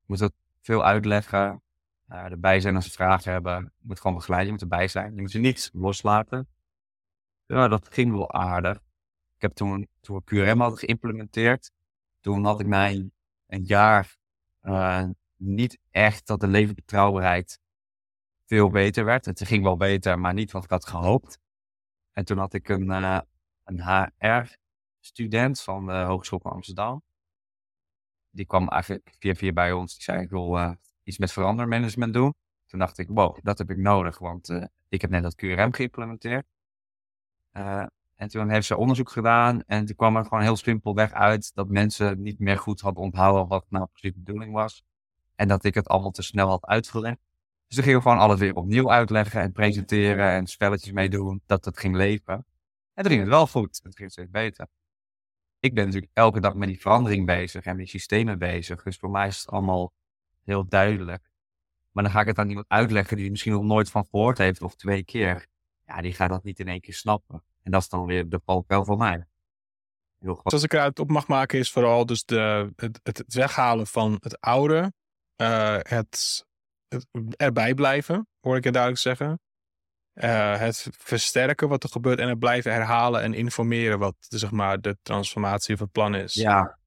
[0.06, 1.62] moet ook veel uitleggen.
[2.10, 3.64] Uh, erbij zijn als ze vragen hebben.
[3.64, 5.16] Je moet gewoon begeleiden, je moet erbij zijn.
[5.16, 6.48] Je moet ze niet loslaten.
[7.46, 8.78] Ja, dat ging wel aardig.
[9.36, 11.72] Ik heb toen, toen we QRM hadden geïmplementeerd,
[12.20, 13.10] toen had ik mij
[13.48, 14.18] een jaar
[14.64, 15.04] uh,
[15.36, 17.60] niet echt dat de levensbetrouwbaarheid
[18.52, 19.26] veel beter werd.
[19.26, 21.40] Het ging wel beter, maar niet wat ik had gehoopt.
[22.12, 23.20] En toen had ik een, uh,
[23.64, 24.56] een HR
[25.00, 27.04] student van de Hogeschool van Amsterdam.
[28.30, 29.94] Die kwam eigenlijk via via bij ons.
[29.94, 30.72] Die zei, ik wil uh,
[31.04, 32.34] iets met verandermanagement doen.
[32.66, 35.74] Toen dacht ik, wow, dat heb ik nodig, want uh, ik heb net dat QRM
[35.74, 36.46] geïmplementeerd.
[38.16, 41.68] En toen heeft ze onderzoek gedaan en toen kwam er gewoon heel simpelweg uit dat
[41.68, 44.84] mensen niet meer goed hadden onthouden wat nou precies de bedoeling was.
[45.36, 47.31] En dat ik het allemaal te snel had uitgelegd.
[47.72, 51.80] Dus toen gingen gewoon alles weer opnieuw uitleggen en presenteren en spelletjes meedoen, dat het
[51.80, 52.46] ging leven.
[52.94, 54.68] En toen ging het wel goed, het ging steeds beter
[55.62, 58.84] ik ben natuurlijk elke dag met die verandering bezig en met die systemen bezig.
[58.84, 59.94] Dus voor mij is het allemaal
[60.44, 61.30] heel duidelijk.
[61.92, 64.38] Maar dan ga ik het aan iemand uitleggen die er misschien nog nooit van gehoord
[64.38, 65.48] heeft of twee keer.
[65.86, 67.44] Ja, die gaat dat niet in één keer snappen.
[67.64, 69.26] En dat is dan weer de valkuil voor mij.
[70.20, 74.18] Heel Als ik eruit op mag maken is vooral dus de, het, het weghalen van
[74.20, 74.94] het oude.
[75.36, 76.46] Het, het
[77.38, 79.40] erbij blijven, hoor ik je duidelijk zeggen.
[80.14, 84.52] Uh, het versterken wat er gebeurt en het blijven herhalen en informeren wat de, zeg
[84.52, 86.34] maar, de transformatie of het plan is.
[86.34, 86.80] Ja.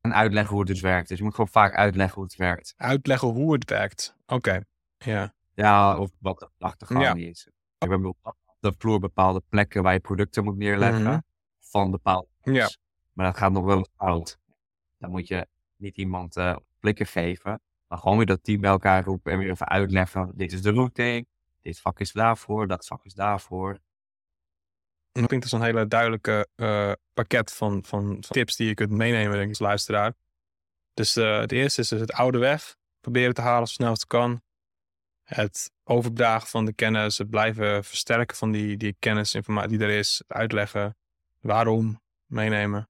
[0.00, 1.08] En uitleggen hoe het dus werkt.
[1.08, 2.74] Dus je moet gewoon vaak uitleggen hoe het werkt.
[2.76, 4.16] Uitleggen hoe het werkt.
[4.26, 4.64] Oké.
[4.98, 5.34] Ja.
[5.54, 7.14] Ja, of wat de achtergrond ja.
[7.14, 7.48] is.
[7.78, 11.18] We hebben op de vloer bepaalde plekken waar je producten moet neerleggen mhm.
[11.60, 12.70] van bepaalde ja.
[13.12, 14.38] Maar dat gaat nog wel oud.
[14.98, 15.46] Dan moet je
[15.76, 17.60] niet iemand uh, blikken geven,
[17.92, 20.32] maar gewoon weer dat team bij elkaar roepen en weer even uitleggen.
[20.34, 21.26] Dit is de routing,
[21.60, 23.78] dit vak is daarvoor, dat vak is daarvoor.
[25.12, 28.90] Ik vind dat een hele duidelijke uh, pakket van, van, van, tips die je kunt
[28.90, 30.14] meenemen, denk ik, als luisteraar.
[30.94, 32.76] Dus uh, het eerste is dus het oude weg.
[33.00, 34.42] Proberen te halen zo snel als het kan.
[35.22, 39.98] Het overdragen van de kennis, het blijven versterken van die, die kennis, informatie die er
[39.98, 40.22] is.
[40.26, 40.96] Uitleggen
[41.40, 42.88] waarom, meenemen.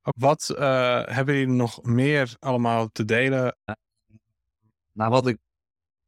[0.00, 0.58] Wat uh,
[1.06, 3.56] hebben jullie nog meer allemaal te delen?
[4.94, 5.38] Nou, wat ik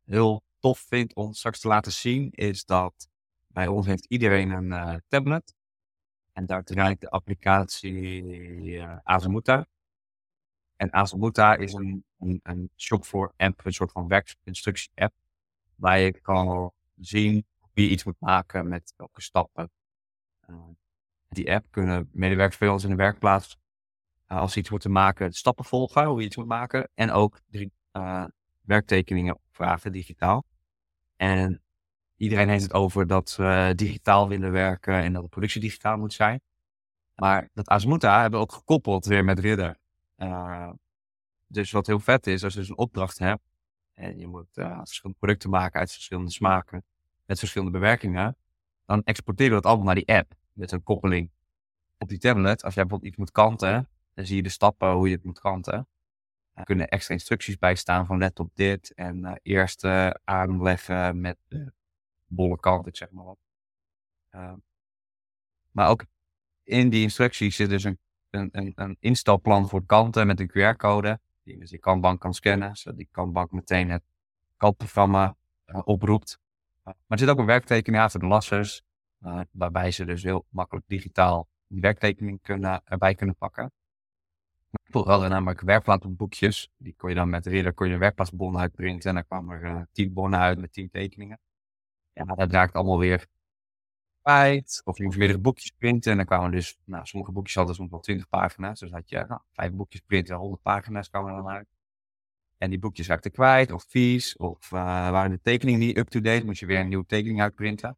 [0.04, 3.08] heel tof vind om straks te laten zien, is dat
[3.46, 5.54] bij ons heeft iedereen een uh, tablet.
[6.32, 8.22] En daar draait de applicatie
[8.62, 9.62] uh.
[10.76, 15.14] En Azamuta is een, een, een shop voor app, een soort van werkinstructie app.
[15.74, 19.70] Waar je kan zien hoe je iets moet maken met welke stappen.
[21.28, 23.56] die app kunnen medewerkers bij ons in de werkplaats,
[24.26, 26.90] als ze iets moeten maken, stappen volgen, hoe je iets moet maken.
[26.94, 27.72] En ook drie,
[28.66, 30.44] werktekeningen vragen digitaal.
[31.16, 31.62] En
[32.16, 36.12] iedereen heeft het over dat we digitaal willen werken en dat de productie digitaal moet
[36.12, 36.40] zijn.
[37.14, 39.76] Maar dat Asmuta hebben we ook gekoppeld weer met Ridder.
[40.16, 40.70] Uh,
[41.46, 43.42] dus wat heel vet is, als je dus een opdracht hebt
[43.92, 46.84] en je moet uh, verschillende producten maken uit verschillende smaken,
[47.24, 48.36] met verschillende bewerkingen,
[48.84, 50.34] dan exporteren we dat allemaal naar die app.
[50.52, 51.30] Met een koppeling
[51.98, 52.62] op die tablet.
[52.62, 55.40] Als jij bijvoorbeeld iets moet kanten, dan zie je de stappen hoe je het moet
[55.40, 55.88] kanten.
[56.56, 61.20] Er kunnen extra instructies bij staan van let op dit en uh, eerst uh, aanleggen
[61.20, 61.72] met de
[62.26, 63.38] bolle kant, ik zeg maar wat.
[65.70, 66.04] maar ook
[66.62, 67.98] in die instructies zit dus een,
[68.30, 71.20] een, een, instelplan voor kanten met een QR-code.
[71.42, 74.02] Die dus die kanbank kan scannen, zodat die kanbank meteen het
[74.56, 75.36] kantprogramma
[75.84, 76.38] oproept.
[76.82, 78.82] maar er zit ook een werktekening voor de lassers,
[79.50, 83.72] waarbij ze dus heel makkelijk digitaal die werktekening kunnen, erbij kunnen pakken.
[84.84, 86.70] Vroeger hadden we namelijk werkplaatboekjes.
[86.76, 89.08] Die kon je dan met de Reader kon je een werkplaatsbon uitprinten.
[89.08, 91.38] En dan kwamen er uh, tien bonnen uit met tien tekeningen.
[92.12, 93.26] Ja, dat raakt allemaal weer
[94.84, 96.10] of je moest meerdere boekjes printen.
[96.10, 98.80] En dan kwamen dus, nou, sommige boekjes hadden soms wel 20 pagina's.
[98.80, 101.68] Dus had je nou, vijf boekjes printen, 100 pagina's kwamen er dan uit.
[102.58, 106.60] En die boekjes raakten kwijt, of vies, of uh, waren de tekeningen niet up-to-date, moest
[106.60, 107.96] je weer een nieuwe tekening uitprinten.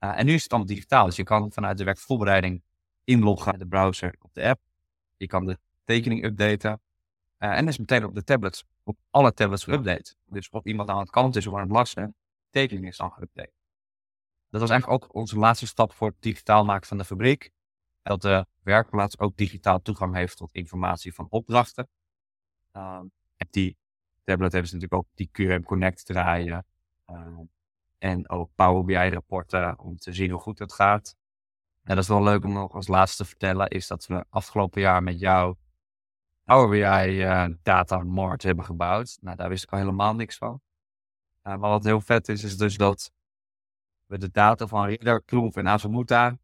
[0.00, 2.62] Uh, en nu is het allemaal digitaal, dus je kan vanuit de werkvoorbereiding
[3.04, 4.60] inloggen in de browser op de app.
[5.16, 5.58] Je kan de
[5.90, 6.80] tekening updaten.
[7.38, 10.14] Uh, en is meteen op de tablets, op alle tablets geüpdate.
[10.26, 12.14] Dus of iemand aan het kant is of aan het lassen,
[12.50, 13.52] tekening is dan geüpdate.
[14.50, 17.50] Dat was eigenlijk ook onze laatste stap voor het digitaal maken van de fabriek.
[18.02, 21.88] Dat de werkplaats ook digitaal toegang heeft tot informatie van opdrachten.
[22.76, 23.00] Uh,
[23.36, 23.76] en die
[24.24, 26.66] tablet hebben ze natuurlijk ook die QM Connect draaien.
[27.10, 27.38] Uh,
[27.98, 31.16] en ook Power BI rapporten om te zien hoe goed het gaat.
[31.82, 34.80] En dat is wel leuk om nog als laatste te vertellen, is dat we afgelopen
[34.80, 35.56] jaar met jou
[36.50, 39.18] Power BI uh, Data Mart hebben gebouwd.
[39.20, 40.60] Nou, daar wist ik al helemaal niks van.
[41.42, 43.12] Uh, maar wat heel vet is, is dus dat
[44.06, 46.38] we de data van Reader, Kloof en Azamuta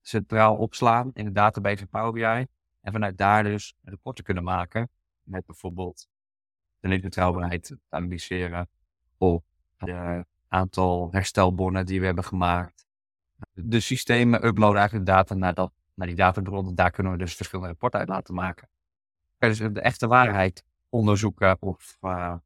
[0.00, 2.46] centraal opslaan in de database van Power BI.
[2.80, 4.90] En vanuit daar dus rapporten kunnen maken.
[5.22, 6.08] Met bijvoorbeeld
[6.80, 8.68] de netbetrouwbaarheid analyseren.
[9.16, 9.42] Of
[9.76, 12.86] het aantal herstelbonnen die we hebben gemaakt.
[13.52, 16.74] De systemen uploaden eigenlijk de data naar, dat, naar die databronnen.
[16.74, 18.68] Daar kunnen we dus verschillende rapporten uit laten maken.
[19.48, 22.36] Dus de echte waarheid onderzoeken of uh,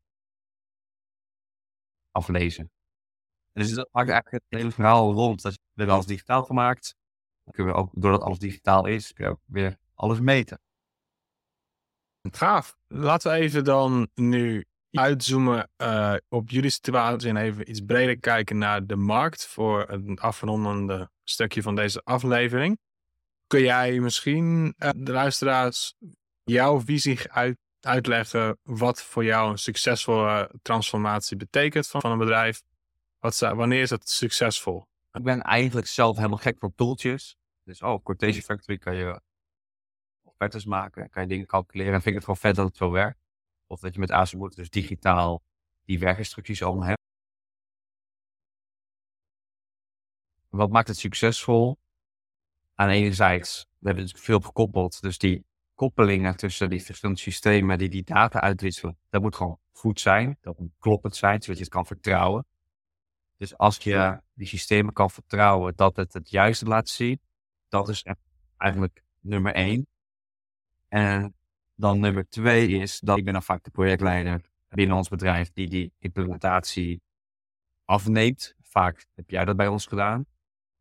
[2.11, 2.71] aflezen.
[3.53, 5.43] Dus dat maakt eigenlijk het hele verhaal rond.
[5.43, 6.97] Dat we hebben alles digitaal gemaakt.
[7.45, 10.61] Dan kunnen we ook, doordat alles digitaal is, kun je ook weer alles meten.
[12.31, 12.77] Gaaf.
[12.87, 18.59] Laten we even dan nu uitzoomen uh, op jullie situatie en even iets breder kijken
[18.59, 22.79] naar de markt voor een afrondende stukje van deze aflevering.
[23.47, 25.95] Kun jij misschien uh, de luisteraars
[26.47, 32.63] jouw visie uit, uitleggen wat voor jou een succesvolle transformatie betekent van, van een bedrijf?
[33.19, 34.87] Wat, wanneer is het succesvol?
[35.13, 37.37] Ik ben eigenlijk zelf helemaal gek voor tooltjes.
[37.65, 39.21] Dus oh, Cortese Factory kan je
[40.23, 41.95] offertes maken, kan je dingen calculeren.
[41.95, 43.19] En vind ik het gewoon vet dat het zo werkt.
[43.67, 45.43] Of dat je met Azimuth dus digitaal
[45.85, 47.03] die werkinstructies allemaal hebt.
[50.49, 51.79] Wat maakt het succesvol?
[52.75, 55.01] Aan enerzijds, we hebben het veel gekoppeld.
[55.01, 55.45] Dus die
[55.77, 60.39] koppelingen tussen die verschillende systemen die die data uitwisselen, dat moet gewoon goed zijn.
[60.41, 62.47] Dat moet kloppend zijn, zodat je het kan vertrouwen.
[63.37, 67.21] Dus als je die systemen kan vertrouwen dat het het juiste laat zien,
[67.69, 68.05] dat is
[68.57, 69.87] eigenlijk nummer één.
[70.89, 71.35] En
[71.75, 75.69] dan nummer twee is dat ik ben dan vaak de projectleider binnen ons bedrijf die
[75.69, 77.03] die implementatie
[77.85, 78.55] afneemt.
[78.63, 80.27] Vaak heb jij dat bij ons gedaan.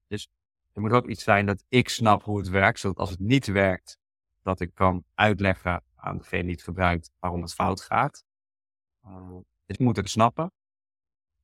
[0.08, 0.30] Dus
[0.74, 3.46] er moet ook iets zijn dat ik snap hoe het werkt, zodat als het niet
[3.46, 3.98] werkt,
[4.46, 8.26] dat ik kan uitleggen aan degene die het gebruikt waarom het fout gaat.
[9.06, 9.38] Uh,
[9.78, 10.52] moet het snappen.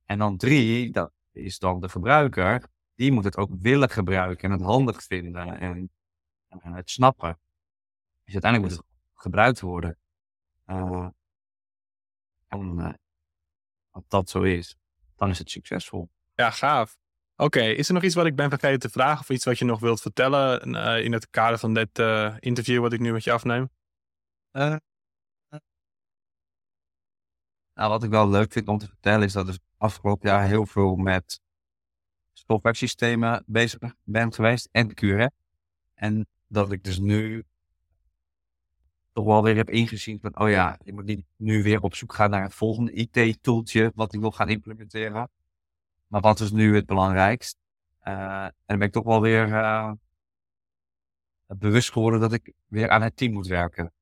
[0.04, 2.68] En dan drie, dat is dan de gebruiker.
[2.94, 5.90] Die moet het ook willen gebruiken en het handig vinden en,
[6.48, 7.38] en het snappen.
[8.24, 9.98] Dus uiteindelijk moet het gebruikt worden.
[10.66, 11.08] Uh,
[12.46, 12.92] en uh,
[13.90, 14.76] als dat zo is,
[15.16, 16.10] dan is het succesvol.
[16.34, 17.01] Ja, gaaf.
[17.36, 19.64] Oké, is er nog iets wat ik ben vergeten te vragen of iets wat je
[19.64, 21.98] nog wilt vertellen uh, in het kader van dit
[22.38, 23.68] interview wat ik nu met je afneem?
[27.74, 30.66] Nou, wat ik wel leuk vind om te vertellen is dat ik afgelopen jaar heel
[30.66, 31.40] veel met
[32.32, 35.30] software bezig ben geweest en QRF.
[35.94, 37.44] En dat ik dus nu
[39.12, 42.14] toch wel weer heb ingezien van, oh ja, je moet niet nu weer op zoek
[42.14, 45.30] gaan naar het volgende IT-tooltje wat ik wil gaan implementeren.
[46.12, 47.58] Maar wat is nu het belangrijkst?
[48.04, 49.92] Uh, en dan ben ik toch wel weer uh,
[51.46, 53.92] bewust geworden dat ik weer aan het team moet werken.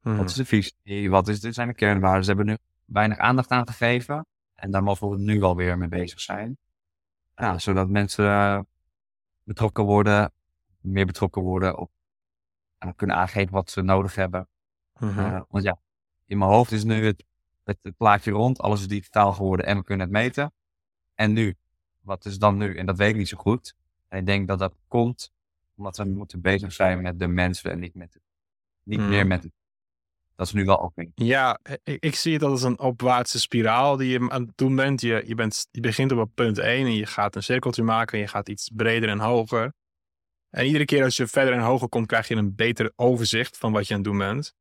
[0.00, 0.24] Wat mhm.
[0.24, 1.10] is de visie?
[1.10, 2.22] Wat is, dit zijn de kernwaarden?
[2.24, 4.26] Ze hebben nu weinig aandacht aan gegeven.
[4.54, 6.58] En daar mogen we nu wel weer mee bezig zijn.
[7.56, 8.60] Zodat mensen uh,
[9.42, 10.32] betrokken worden,
[10.80, 11.90] meer betrokken worden op
[12.78, 14.48] en kunnen aangeven wat ze nodig hebben.
[14.98, 15.78] Mm want ja,
[16.26, 17.24] in mijn hoofd is nu het,
[17.64, 20.52] het, het, plaatje rond, alles is digitaal geworden en we kunnen het meten.
[21.20, 21.56] En nu?
[22.00, 22.76] Wat is dan nu?
[22.76, 23.74] En dat weet ik niet zo goed.
[24.08, 25.32] En ik denk dat dat komt
[25.76, 28.22] omdat we moeten bezig zijn met de mensen en niet, met het,
[28.82, 29.28] niet meer mhm.
[29.28, 29.52] met het.
[30.36, 30.92] Dat is nu wel ook.
[31.14, 35.00] Ja, ik, ik, zie het als een opwaartse spiraal die je aan het doen bent.
[35.00, 35.68] Je, je, bent.
[35.70, 38.70] je begint op punt 1 en je gaat een cirkeltje maken en je gaat iets
[38.74, 39.72] breder en hoger.
[40.50, 43.72] En iedere keer als je verder en hoger komt, krijg je een beter overzicht van
[43.72, 44.54] wat je aan het doen bent.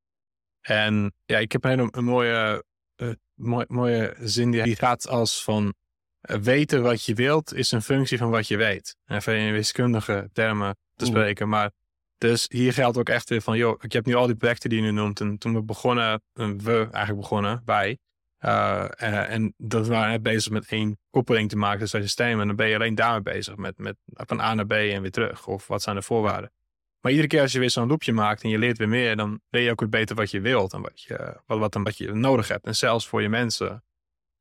[0.61, 2.63] En ja, ik heb een hele een mooie,
[2.95, 5.73] uh, mooie, mooie zin die gaat als van
[6.21, 8.95] weten wat je wilt is een functie van wat je weet.
[9.07, 11.49] Even in wiskundige termen te spreken.
[11.49, 11.71] Maar
[12.17, 14.81] dus hier geldt ook echt weer van, joh, ik heb nu al die projecten die
[14.81, 15.19] je nu noemt.
[15.19, 17.97] En toen we begonnen, we eigenlijk begonnen, wij,
[18.45, 22.41] uh, en dat we waren net bezig met één koppeling te maken tussen systemen.
[22.41, 23.55] En dan ben je alleen daarmee bezig.
[23.55, 25.47] Met, met van A naar B en weer terug.
[25.47, 26.51] Of wat zijn de voorwaarden.
[27.01, 29.41] Maar iedere keer als je weer zo'n loopje maakt en je leert weer meer, dan
[29.49, 31.97] weet je ook weer beter wat je wilt en wat je, wat, wat, dan, wat
[31.97, 32.65] je nodig hebt.
[32.65, 33.83] En zelfs voor je mensen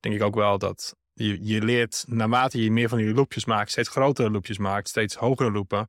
[0.01, 3.71] denk ik ook wel dat je, je leert, naarmate je meer van die loopjes maakt,
[3.71, 5.89] steeds grotere loopjes maakt, steeds hogere loopen,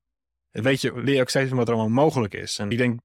[0.51, 2.59] weet je, leer je ook steeds meer wat er allemaal mogelijk is.
[2.59, 2.99] En ik denk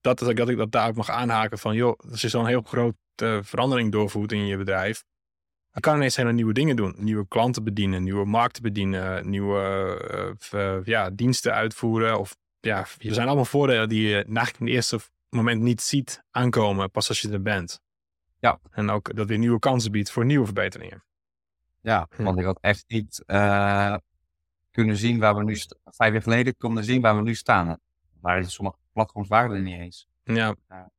[0.00, 2.46] dat, dat, ik, dat ik dat daar ook mag aanhaken van, joh, als je zo'n
[2.46, 5.04] heel groot uh, verandering doorvoert in je bedrijf,
[5.70, 6.94] dan kan ineens hele nieuwe dingen doen.
[6.98, 12.18] Nieuwe klanten bedienen, nieuwe markten bedienen, nieuwe uh, ja, diensten uitvoeren.
[12.18, 14.98] Of ja, er zijn allemaal voordelen die je eigenlijk in het eerste
[15.28, 17.80] moment niet ziet aankomen, pas als je er bent.
[18.38, 18.60] Ja.
[18.70, 21.04] En ook dat weer nieuwe kansen biedt voor nieuwe verbeteringen.
[21.86, 23.96] Ja, want ik had echt niet uh,
[24.70, 27.78] kunnen zien waar we nu, vijf jaar geleden konden zien waar we nu staan.
[28.20, 30.06] Maar sommige platforms waren er niet eens.
[30.22, 30.54] Ja.
[30.68, 30.90] ja.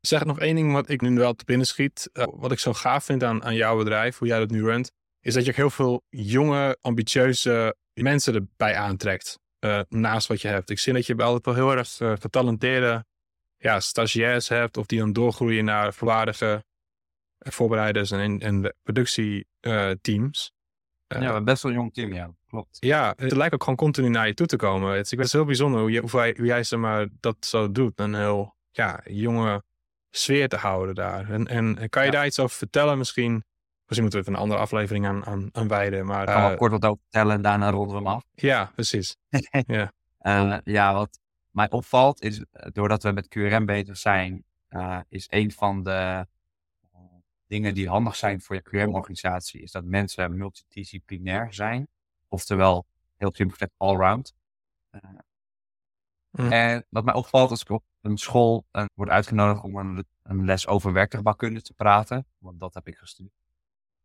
[0.00, 2.10] Zeg nog één ding wat ik nu wel te binnen schiet.
[2.12, 4.92] Uh, wat ik zo gaaf vind aan, aan jouw bedrijf, hoe jij dat nu runt,
[5.20, 9.38] is dat je ook heel veel jonge, ambitieuze mensen erbij aantrekt.
[9.60, 10.70] Uh, naast wat je hebt.
[10.70, 13.04] Ik zie dat je altijd wel heel erg getalenteerde
[13.56, 16.64] ja, stagiairs hebt, of die dan doorgroeien naar volwaardige
[17.38, 20.52] voorbereiders en, en productieteams.
[21.06, 22.34] ja, we hebben best wel een jong team, ja.
[22.48, 22.76] Klopt.
[22.80, 24.90] Ja, het lijkt ook gewoon continu naar je toe te komen.
[24.90, 27.36] Het, ik vind het heel bijzonder hoe, je, hoe, jij, hoe jij zeg maar, dat
[27.40, 28.00] zo doet.
[28.00, 29.62] Een heel ja, jonge
[30.10, 31.30] sfeer te houden daar.
[31.30, 33.44] En, en kan je daar iets over vertellen misschien?
[33.86, 36.06] Misschien moeten we het een andere aflevering aan, aan, aan wijden.
[36.06, 38.24] Maar, ik kan uh, kort wat over vertellen en daarna ronden we hem af.
[38.34, 39.16] Ja, precies.
[39.66, 39.92] ja.
[40.22, 41.18] Uh, ja, wat
[41.50, 46.26] mij opvalt is, eh, doordat we met QRM bezig zijn, uh, is een van de
[47.46, 51.88] dingen die handig zijn voor je QRM-organisatie, is dat mensen multidisciplinair zijn.
[52.28, 52.86] Oftewel,
[53.16, 54.34] heel simpel gezegd, allround.
[56.30, 56.52] Mm.
[56.52, 60.44] En wat mij opvalt als ik op een school uh, word uitgenodigd om een, een
[60.44, 63.34] les over werktuigbouwkunde te praten, want dat heb ik gestudeerd.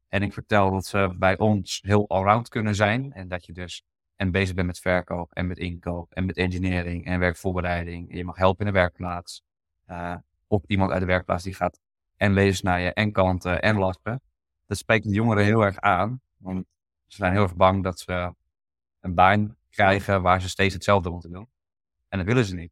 [0.07, 3.83] En ik vertel dat ze bij ons heel allround kunnen zijn en dat je dus
[4.15, 8.11] en bezig bent met verkoop en met inkoop en met engineering en werkvoorbereiding.
[8.11, 9.43] En je mag helpen in de werkplaats.
[9.87, 10.15] Uh,
[10.47, 11.79] of iemand uit de werkplaats die gaat
[12.22, 12.34] en
[12.82, 14.22] je en kanten en lasten.
[14.65, 16.65] Dat spreekt de jongeren heel erg aan, want
[17.07, 18.34] ze zijn heel erg bang dat ze
[18.99, 21.49] een baan krijgen waar ze steeds hetzelfde moeten doen.
[22.07, 22.72] En dat willen ze niet.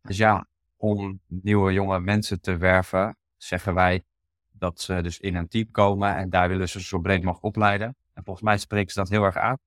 [0.00, 0.46] Dus ja,
[0.76, 4.04] om nieuwe jonge mensen te werven, zeggen wij
[4.52, 7.96] dat ze dus in een team komen en daar willen ze zo breed mogelijk opleiden.
[8.12, 9.58] En volgens mij spreken ze dat heel erg aan.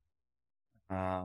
[0.88, 1.24] Uh,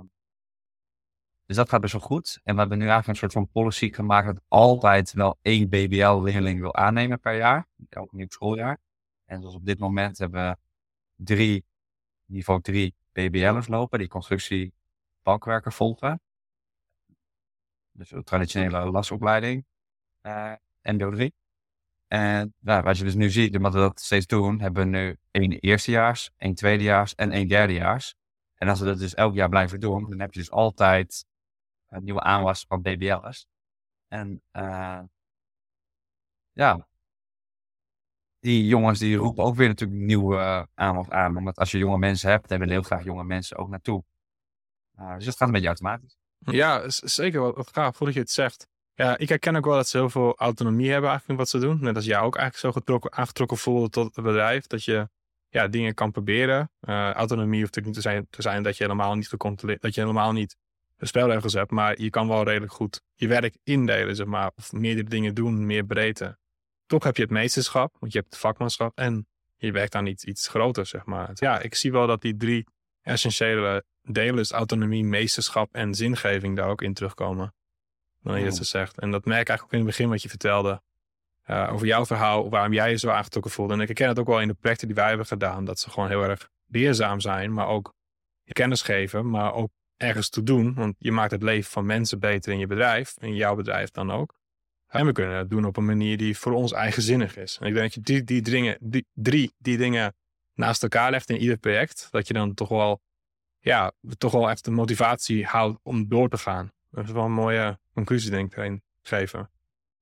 [1.54, 2.40] dus dat gaat best wel goed.
[2.44, 6.60] En we hebben nu eigenlijk een soort van policy gemaakt dat altijd wel één BBL-leerling
[6.60, 7.66] wil aannemen per jaar.
[7.88, 8.78] Elk nieuw schooljaar.
[9.24, 10.56] En zoals op dit moment hebben we
[11.24, 11.64] drie,
[12.24, 14.72] niveau drie BBL'ers lopen die constructie
[15.22, 16.20] bankwerker volgen.
[17.92, 19.64] Dus een traditionele lasopleiding.
[20.22, 20.52] Uh,
[20.82, 21.34] MBO 3.
[22.06, 25.16] En nou, wat je dus nu ziet, omdat we dat steeds doen, hebben we nu
[25.30, 28.14] één eerstejaars, één tweedejaars en één derdejaars.
[28.54, 31.26] En als we dat dus elk jaar blijven doen, dan heb je dus altijd
[32.02, 33.46] nieuwe aanwas van BBL'ers.
[34.08, 35.00] En uh,
[36.52, 36.86] ja,
[38.38, 41.36] die jongens die roepen ook weer natuurlijk nieuwe uh, aanwas aan.
[41.36, 44.04] Omdat als je jonge mensen hebt, dan willen heel graag jonge mensen ook naartoe.
[44.98, 46.16] Uh, dus dat gaat een beetje automatisch.
[46.38, 48.68] Ja, zeker wat, gaaf, voordat je het zegt.
[48.94, 51.58] Ja, ik herken ook wel dat ze heel veel autonomie hebben eigenlijk in wat ze
[51.68, 51.82] doen.
[51.82, 54.66] Net als jij ook eigenlijk zo getrokken, aangetrokken voelde tot het bedrijf.
[54.66, 55.08] Dat je
[55.48, 56.70] ja, dingen kan proberen.
[56.80, 59.94] Uh, autonomie hoeft natuurlijk niet te zijn, te zijn dat je helemaal niet gecontroleerd, dat
[59.94, 60.56] je helemaal niet
[60.98, 61.70] spelregels hebt.
[61.70, 64.50] Maar je kan wel redelijk goed je werk indelen, zeg maar.
[64.54, 66.38] Of meerdere dingen doen, meer breedte.
[66.86, 68.98] Toch heb je het meesterschap, want je hebt het vakmanschap.
[68.98, 69.26] En
[69.56, 71.30] je werkt aan iets, iets groter, zeg maar.
[71.34, 72.66] Ja, ik zie wel dat die drie
[73.00, 77.54] essentiële delen, dus autonomie, meesterschap en zingeving, daar ook in terugkomen.
[78.22, 78.98] Dan je het zo zegt.
[78.98, 80.82] En dat merk ik eigenlijk ook in het begin wat je vertelde.
[81.46, 83.72] Uh, over jouw verhaal, waarom jij je zo aangetrokken voelde.
[83.72, 85.90] En ik herken het ook wel in de projecten die wij hebben gedaan, dat ze
[85.90, 87.94] gewoon heel erg leerzaam zijn, maar ook
[88.44, 90.74] kennis geven, maar ook ergens toe doen.
[90.74, 94.10] Want je maakt het leven van mensen beter in je bedrijf, in jouw bedrijf dan
[94.10, 94.34] ook.
[94.86, 97.58] En we kunnen het doen op een manier die voor ons eigenzinnig is.
[97.60, 100.14] En ik denk dat je die, die, dingen, die drie die dingen
[100.54, 103.00] naast elkaar legt in ieder project, dat je dan toch wel,
[103.58, 106.72] ja, toch wel echt de motivatie houdt om door te gaan.
[106.90, 109.50] Dat is wel een mooie conclusie, denk ik, erin geven.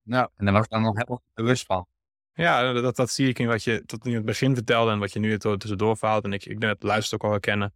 [0.03, 1.87] Nou, en daar was ik dan nog helemaal bewust van.
[2.35, 5.13] Ja, dat, dat zie ik in wat je tot in het begin vertelde en wat
[5.13, 6.25] je nu het tussendoor verhaalt.
[6.25, 7.75] En ik, ik denk dat luister ook al herkennen.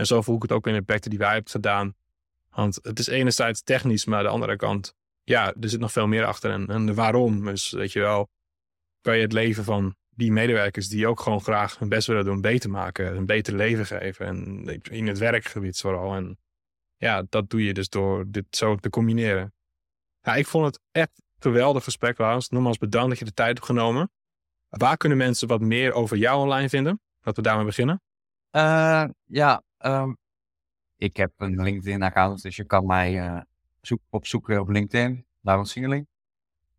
[0.00, 1.94] En zo voel ik het ook in de projecten die wij hebben gedaan.
[2.50, 6.24] Want het is enerzijds technisch, maar de andere kant, ja, er zit nog veel meer
[6.24, 6.50] achter.
[6.50, 8.28] En, en waarom, dus weet je wel,
[9.00, 12.40] kan je het leven van die medewerkers die ook gewoon graag hun best willen doen,
[12.40, 14.26] beter maken, een beter leven geven.
[14.26, 16.14] En in het werkgebied vooral.
[16.14, 16.38] En
[16.96, 19.52] ja, dat doe je dus door dit zo te combineren.
[20.20, 22.48] Ja, ik vond het echt geweldig gesprek, Laurens.
[22.48, 24.10] Nogmaals bedankt dat je de tijd hebt genomen.
[24.68, 27.00] Waar kunnen mensen wat meer over jou online vinden?
[27.20, 28.02] Laten we daarmee beginnen.
[28.56, 30.18] Uh, ja, um,
[30.96, 33.44] ik heb een LinkedIn-account, dus je kan mij
[33.80, 36.06] zoek, opzoeken op LinkedIn, Laurens Singeling.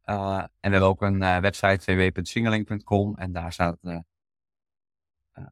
[0.06, 3.78] Uh, en we hebben ook een website www.singeling.com en daar staat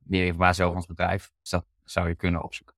[0.04, 1.32] meer informatie over ons bedrijf.
[1.42, 2.76] Dus dat zou je kunnen opzoeken.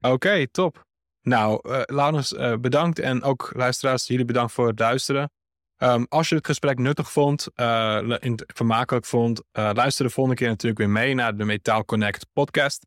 [0.00, 0.86] Oké, top.
[1.22, 2.98] Nou, uh, Laurens, bedankt.
[2.98, 5.30] En ook luisteraars, jullie bedankt voor het luisteren.
[5.78, 8.16] Um, als je het gesprek nuttig vond, uh,
[8.46, 12.86] vermakelijk vond, luister de volgende keer natuurlijk weer mee naar de Metaal Connect podcast.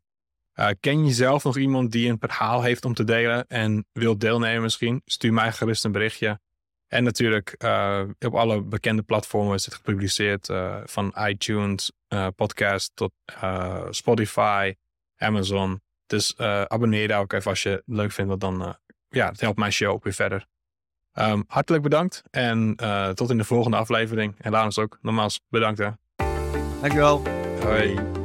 [0.80, 4.62] Ken je zelf nog iemand die een verhaal heeft om te delen en wil deelnemen
[4.62, 5.02] misschien?
[5.04, 6.40] Stuur mij gerust een berichtje.
[6.86, 7.54] En natuurlijk
[8.18, 10.50] op alle bekende platformen is het gepubliceerd.
[10.84, 11.92] van iTunes,
[12.36, 13.12] podcast tot
[13.90, 14.74] Spotify,
[15.16, 15.82] Amazon.
[16.06, 18.74] Dus uh, abonneer daar ook even als je het leuk vindt, want dan uh,
[19.08, 20.46] ja, het helpt mijn show ook weer verder.
[21.18, 24.34] Um, hartelijk bedankt en uh, tot in de volgende aflevering.
[24.38, 25.90] En Laurens ook, nogmaals bedankt hè.
[26.80, 27.22] Dankjewel.
[27.62, 28.23] Hoi.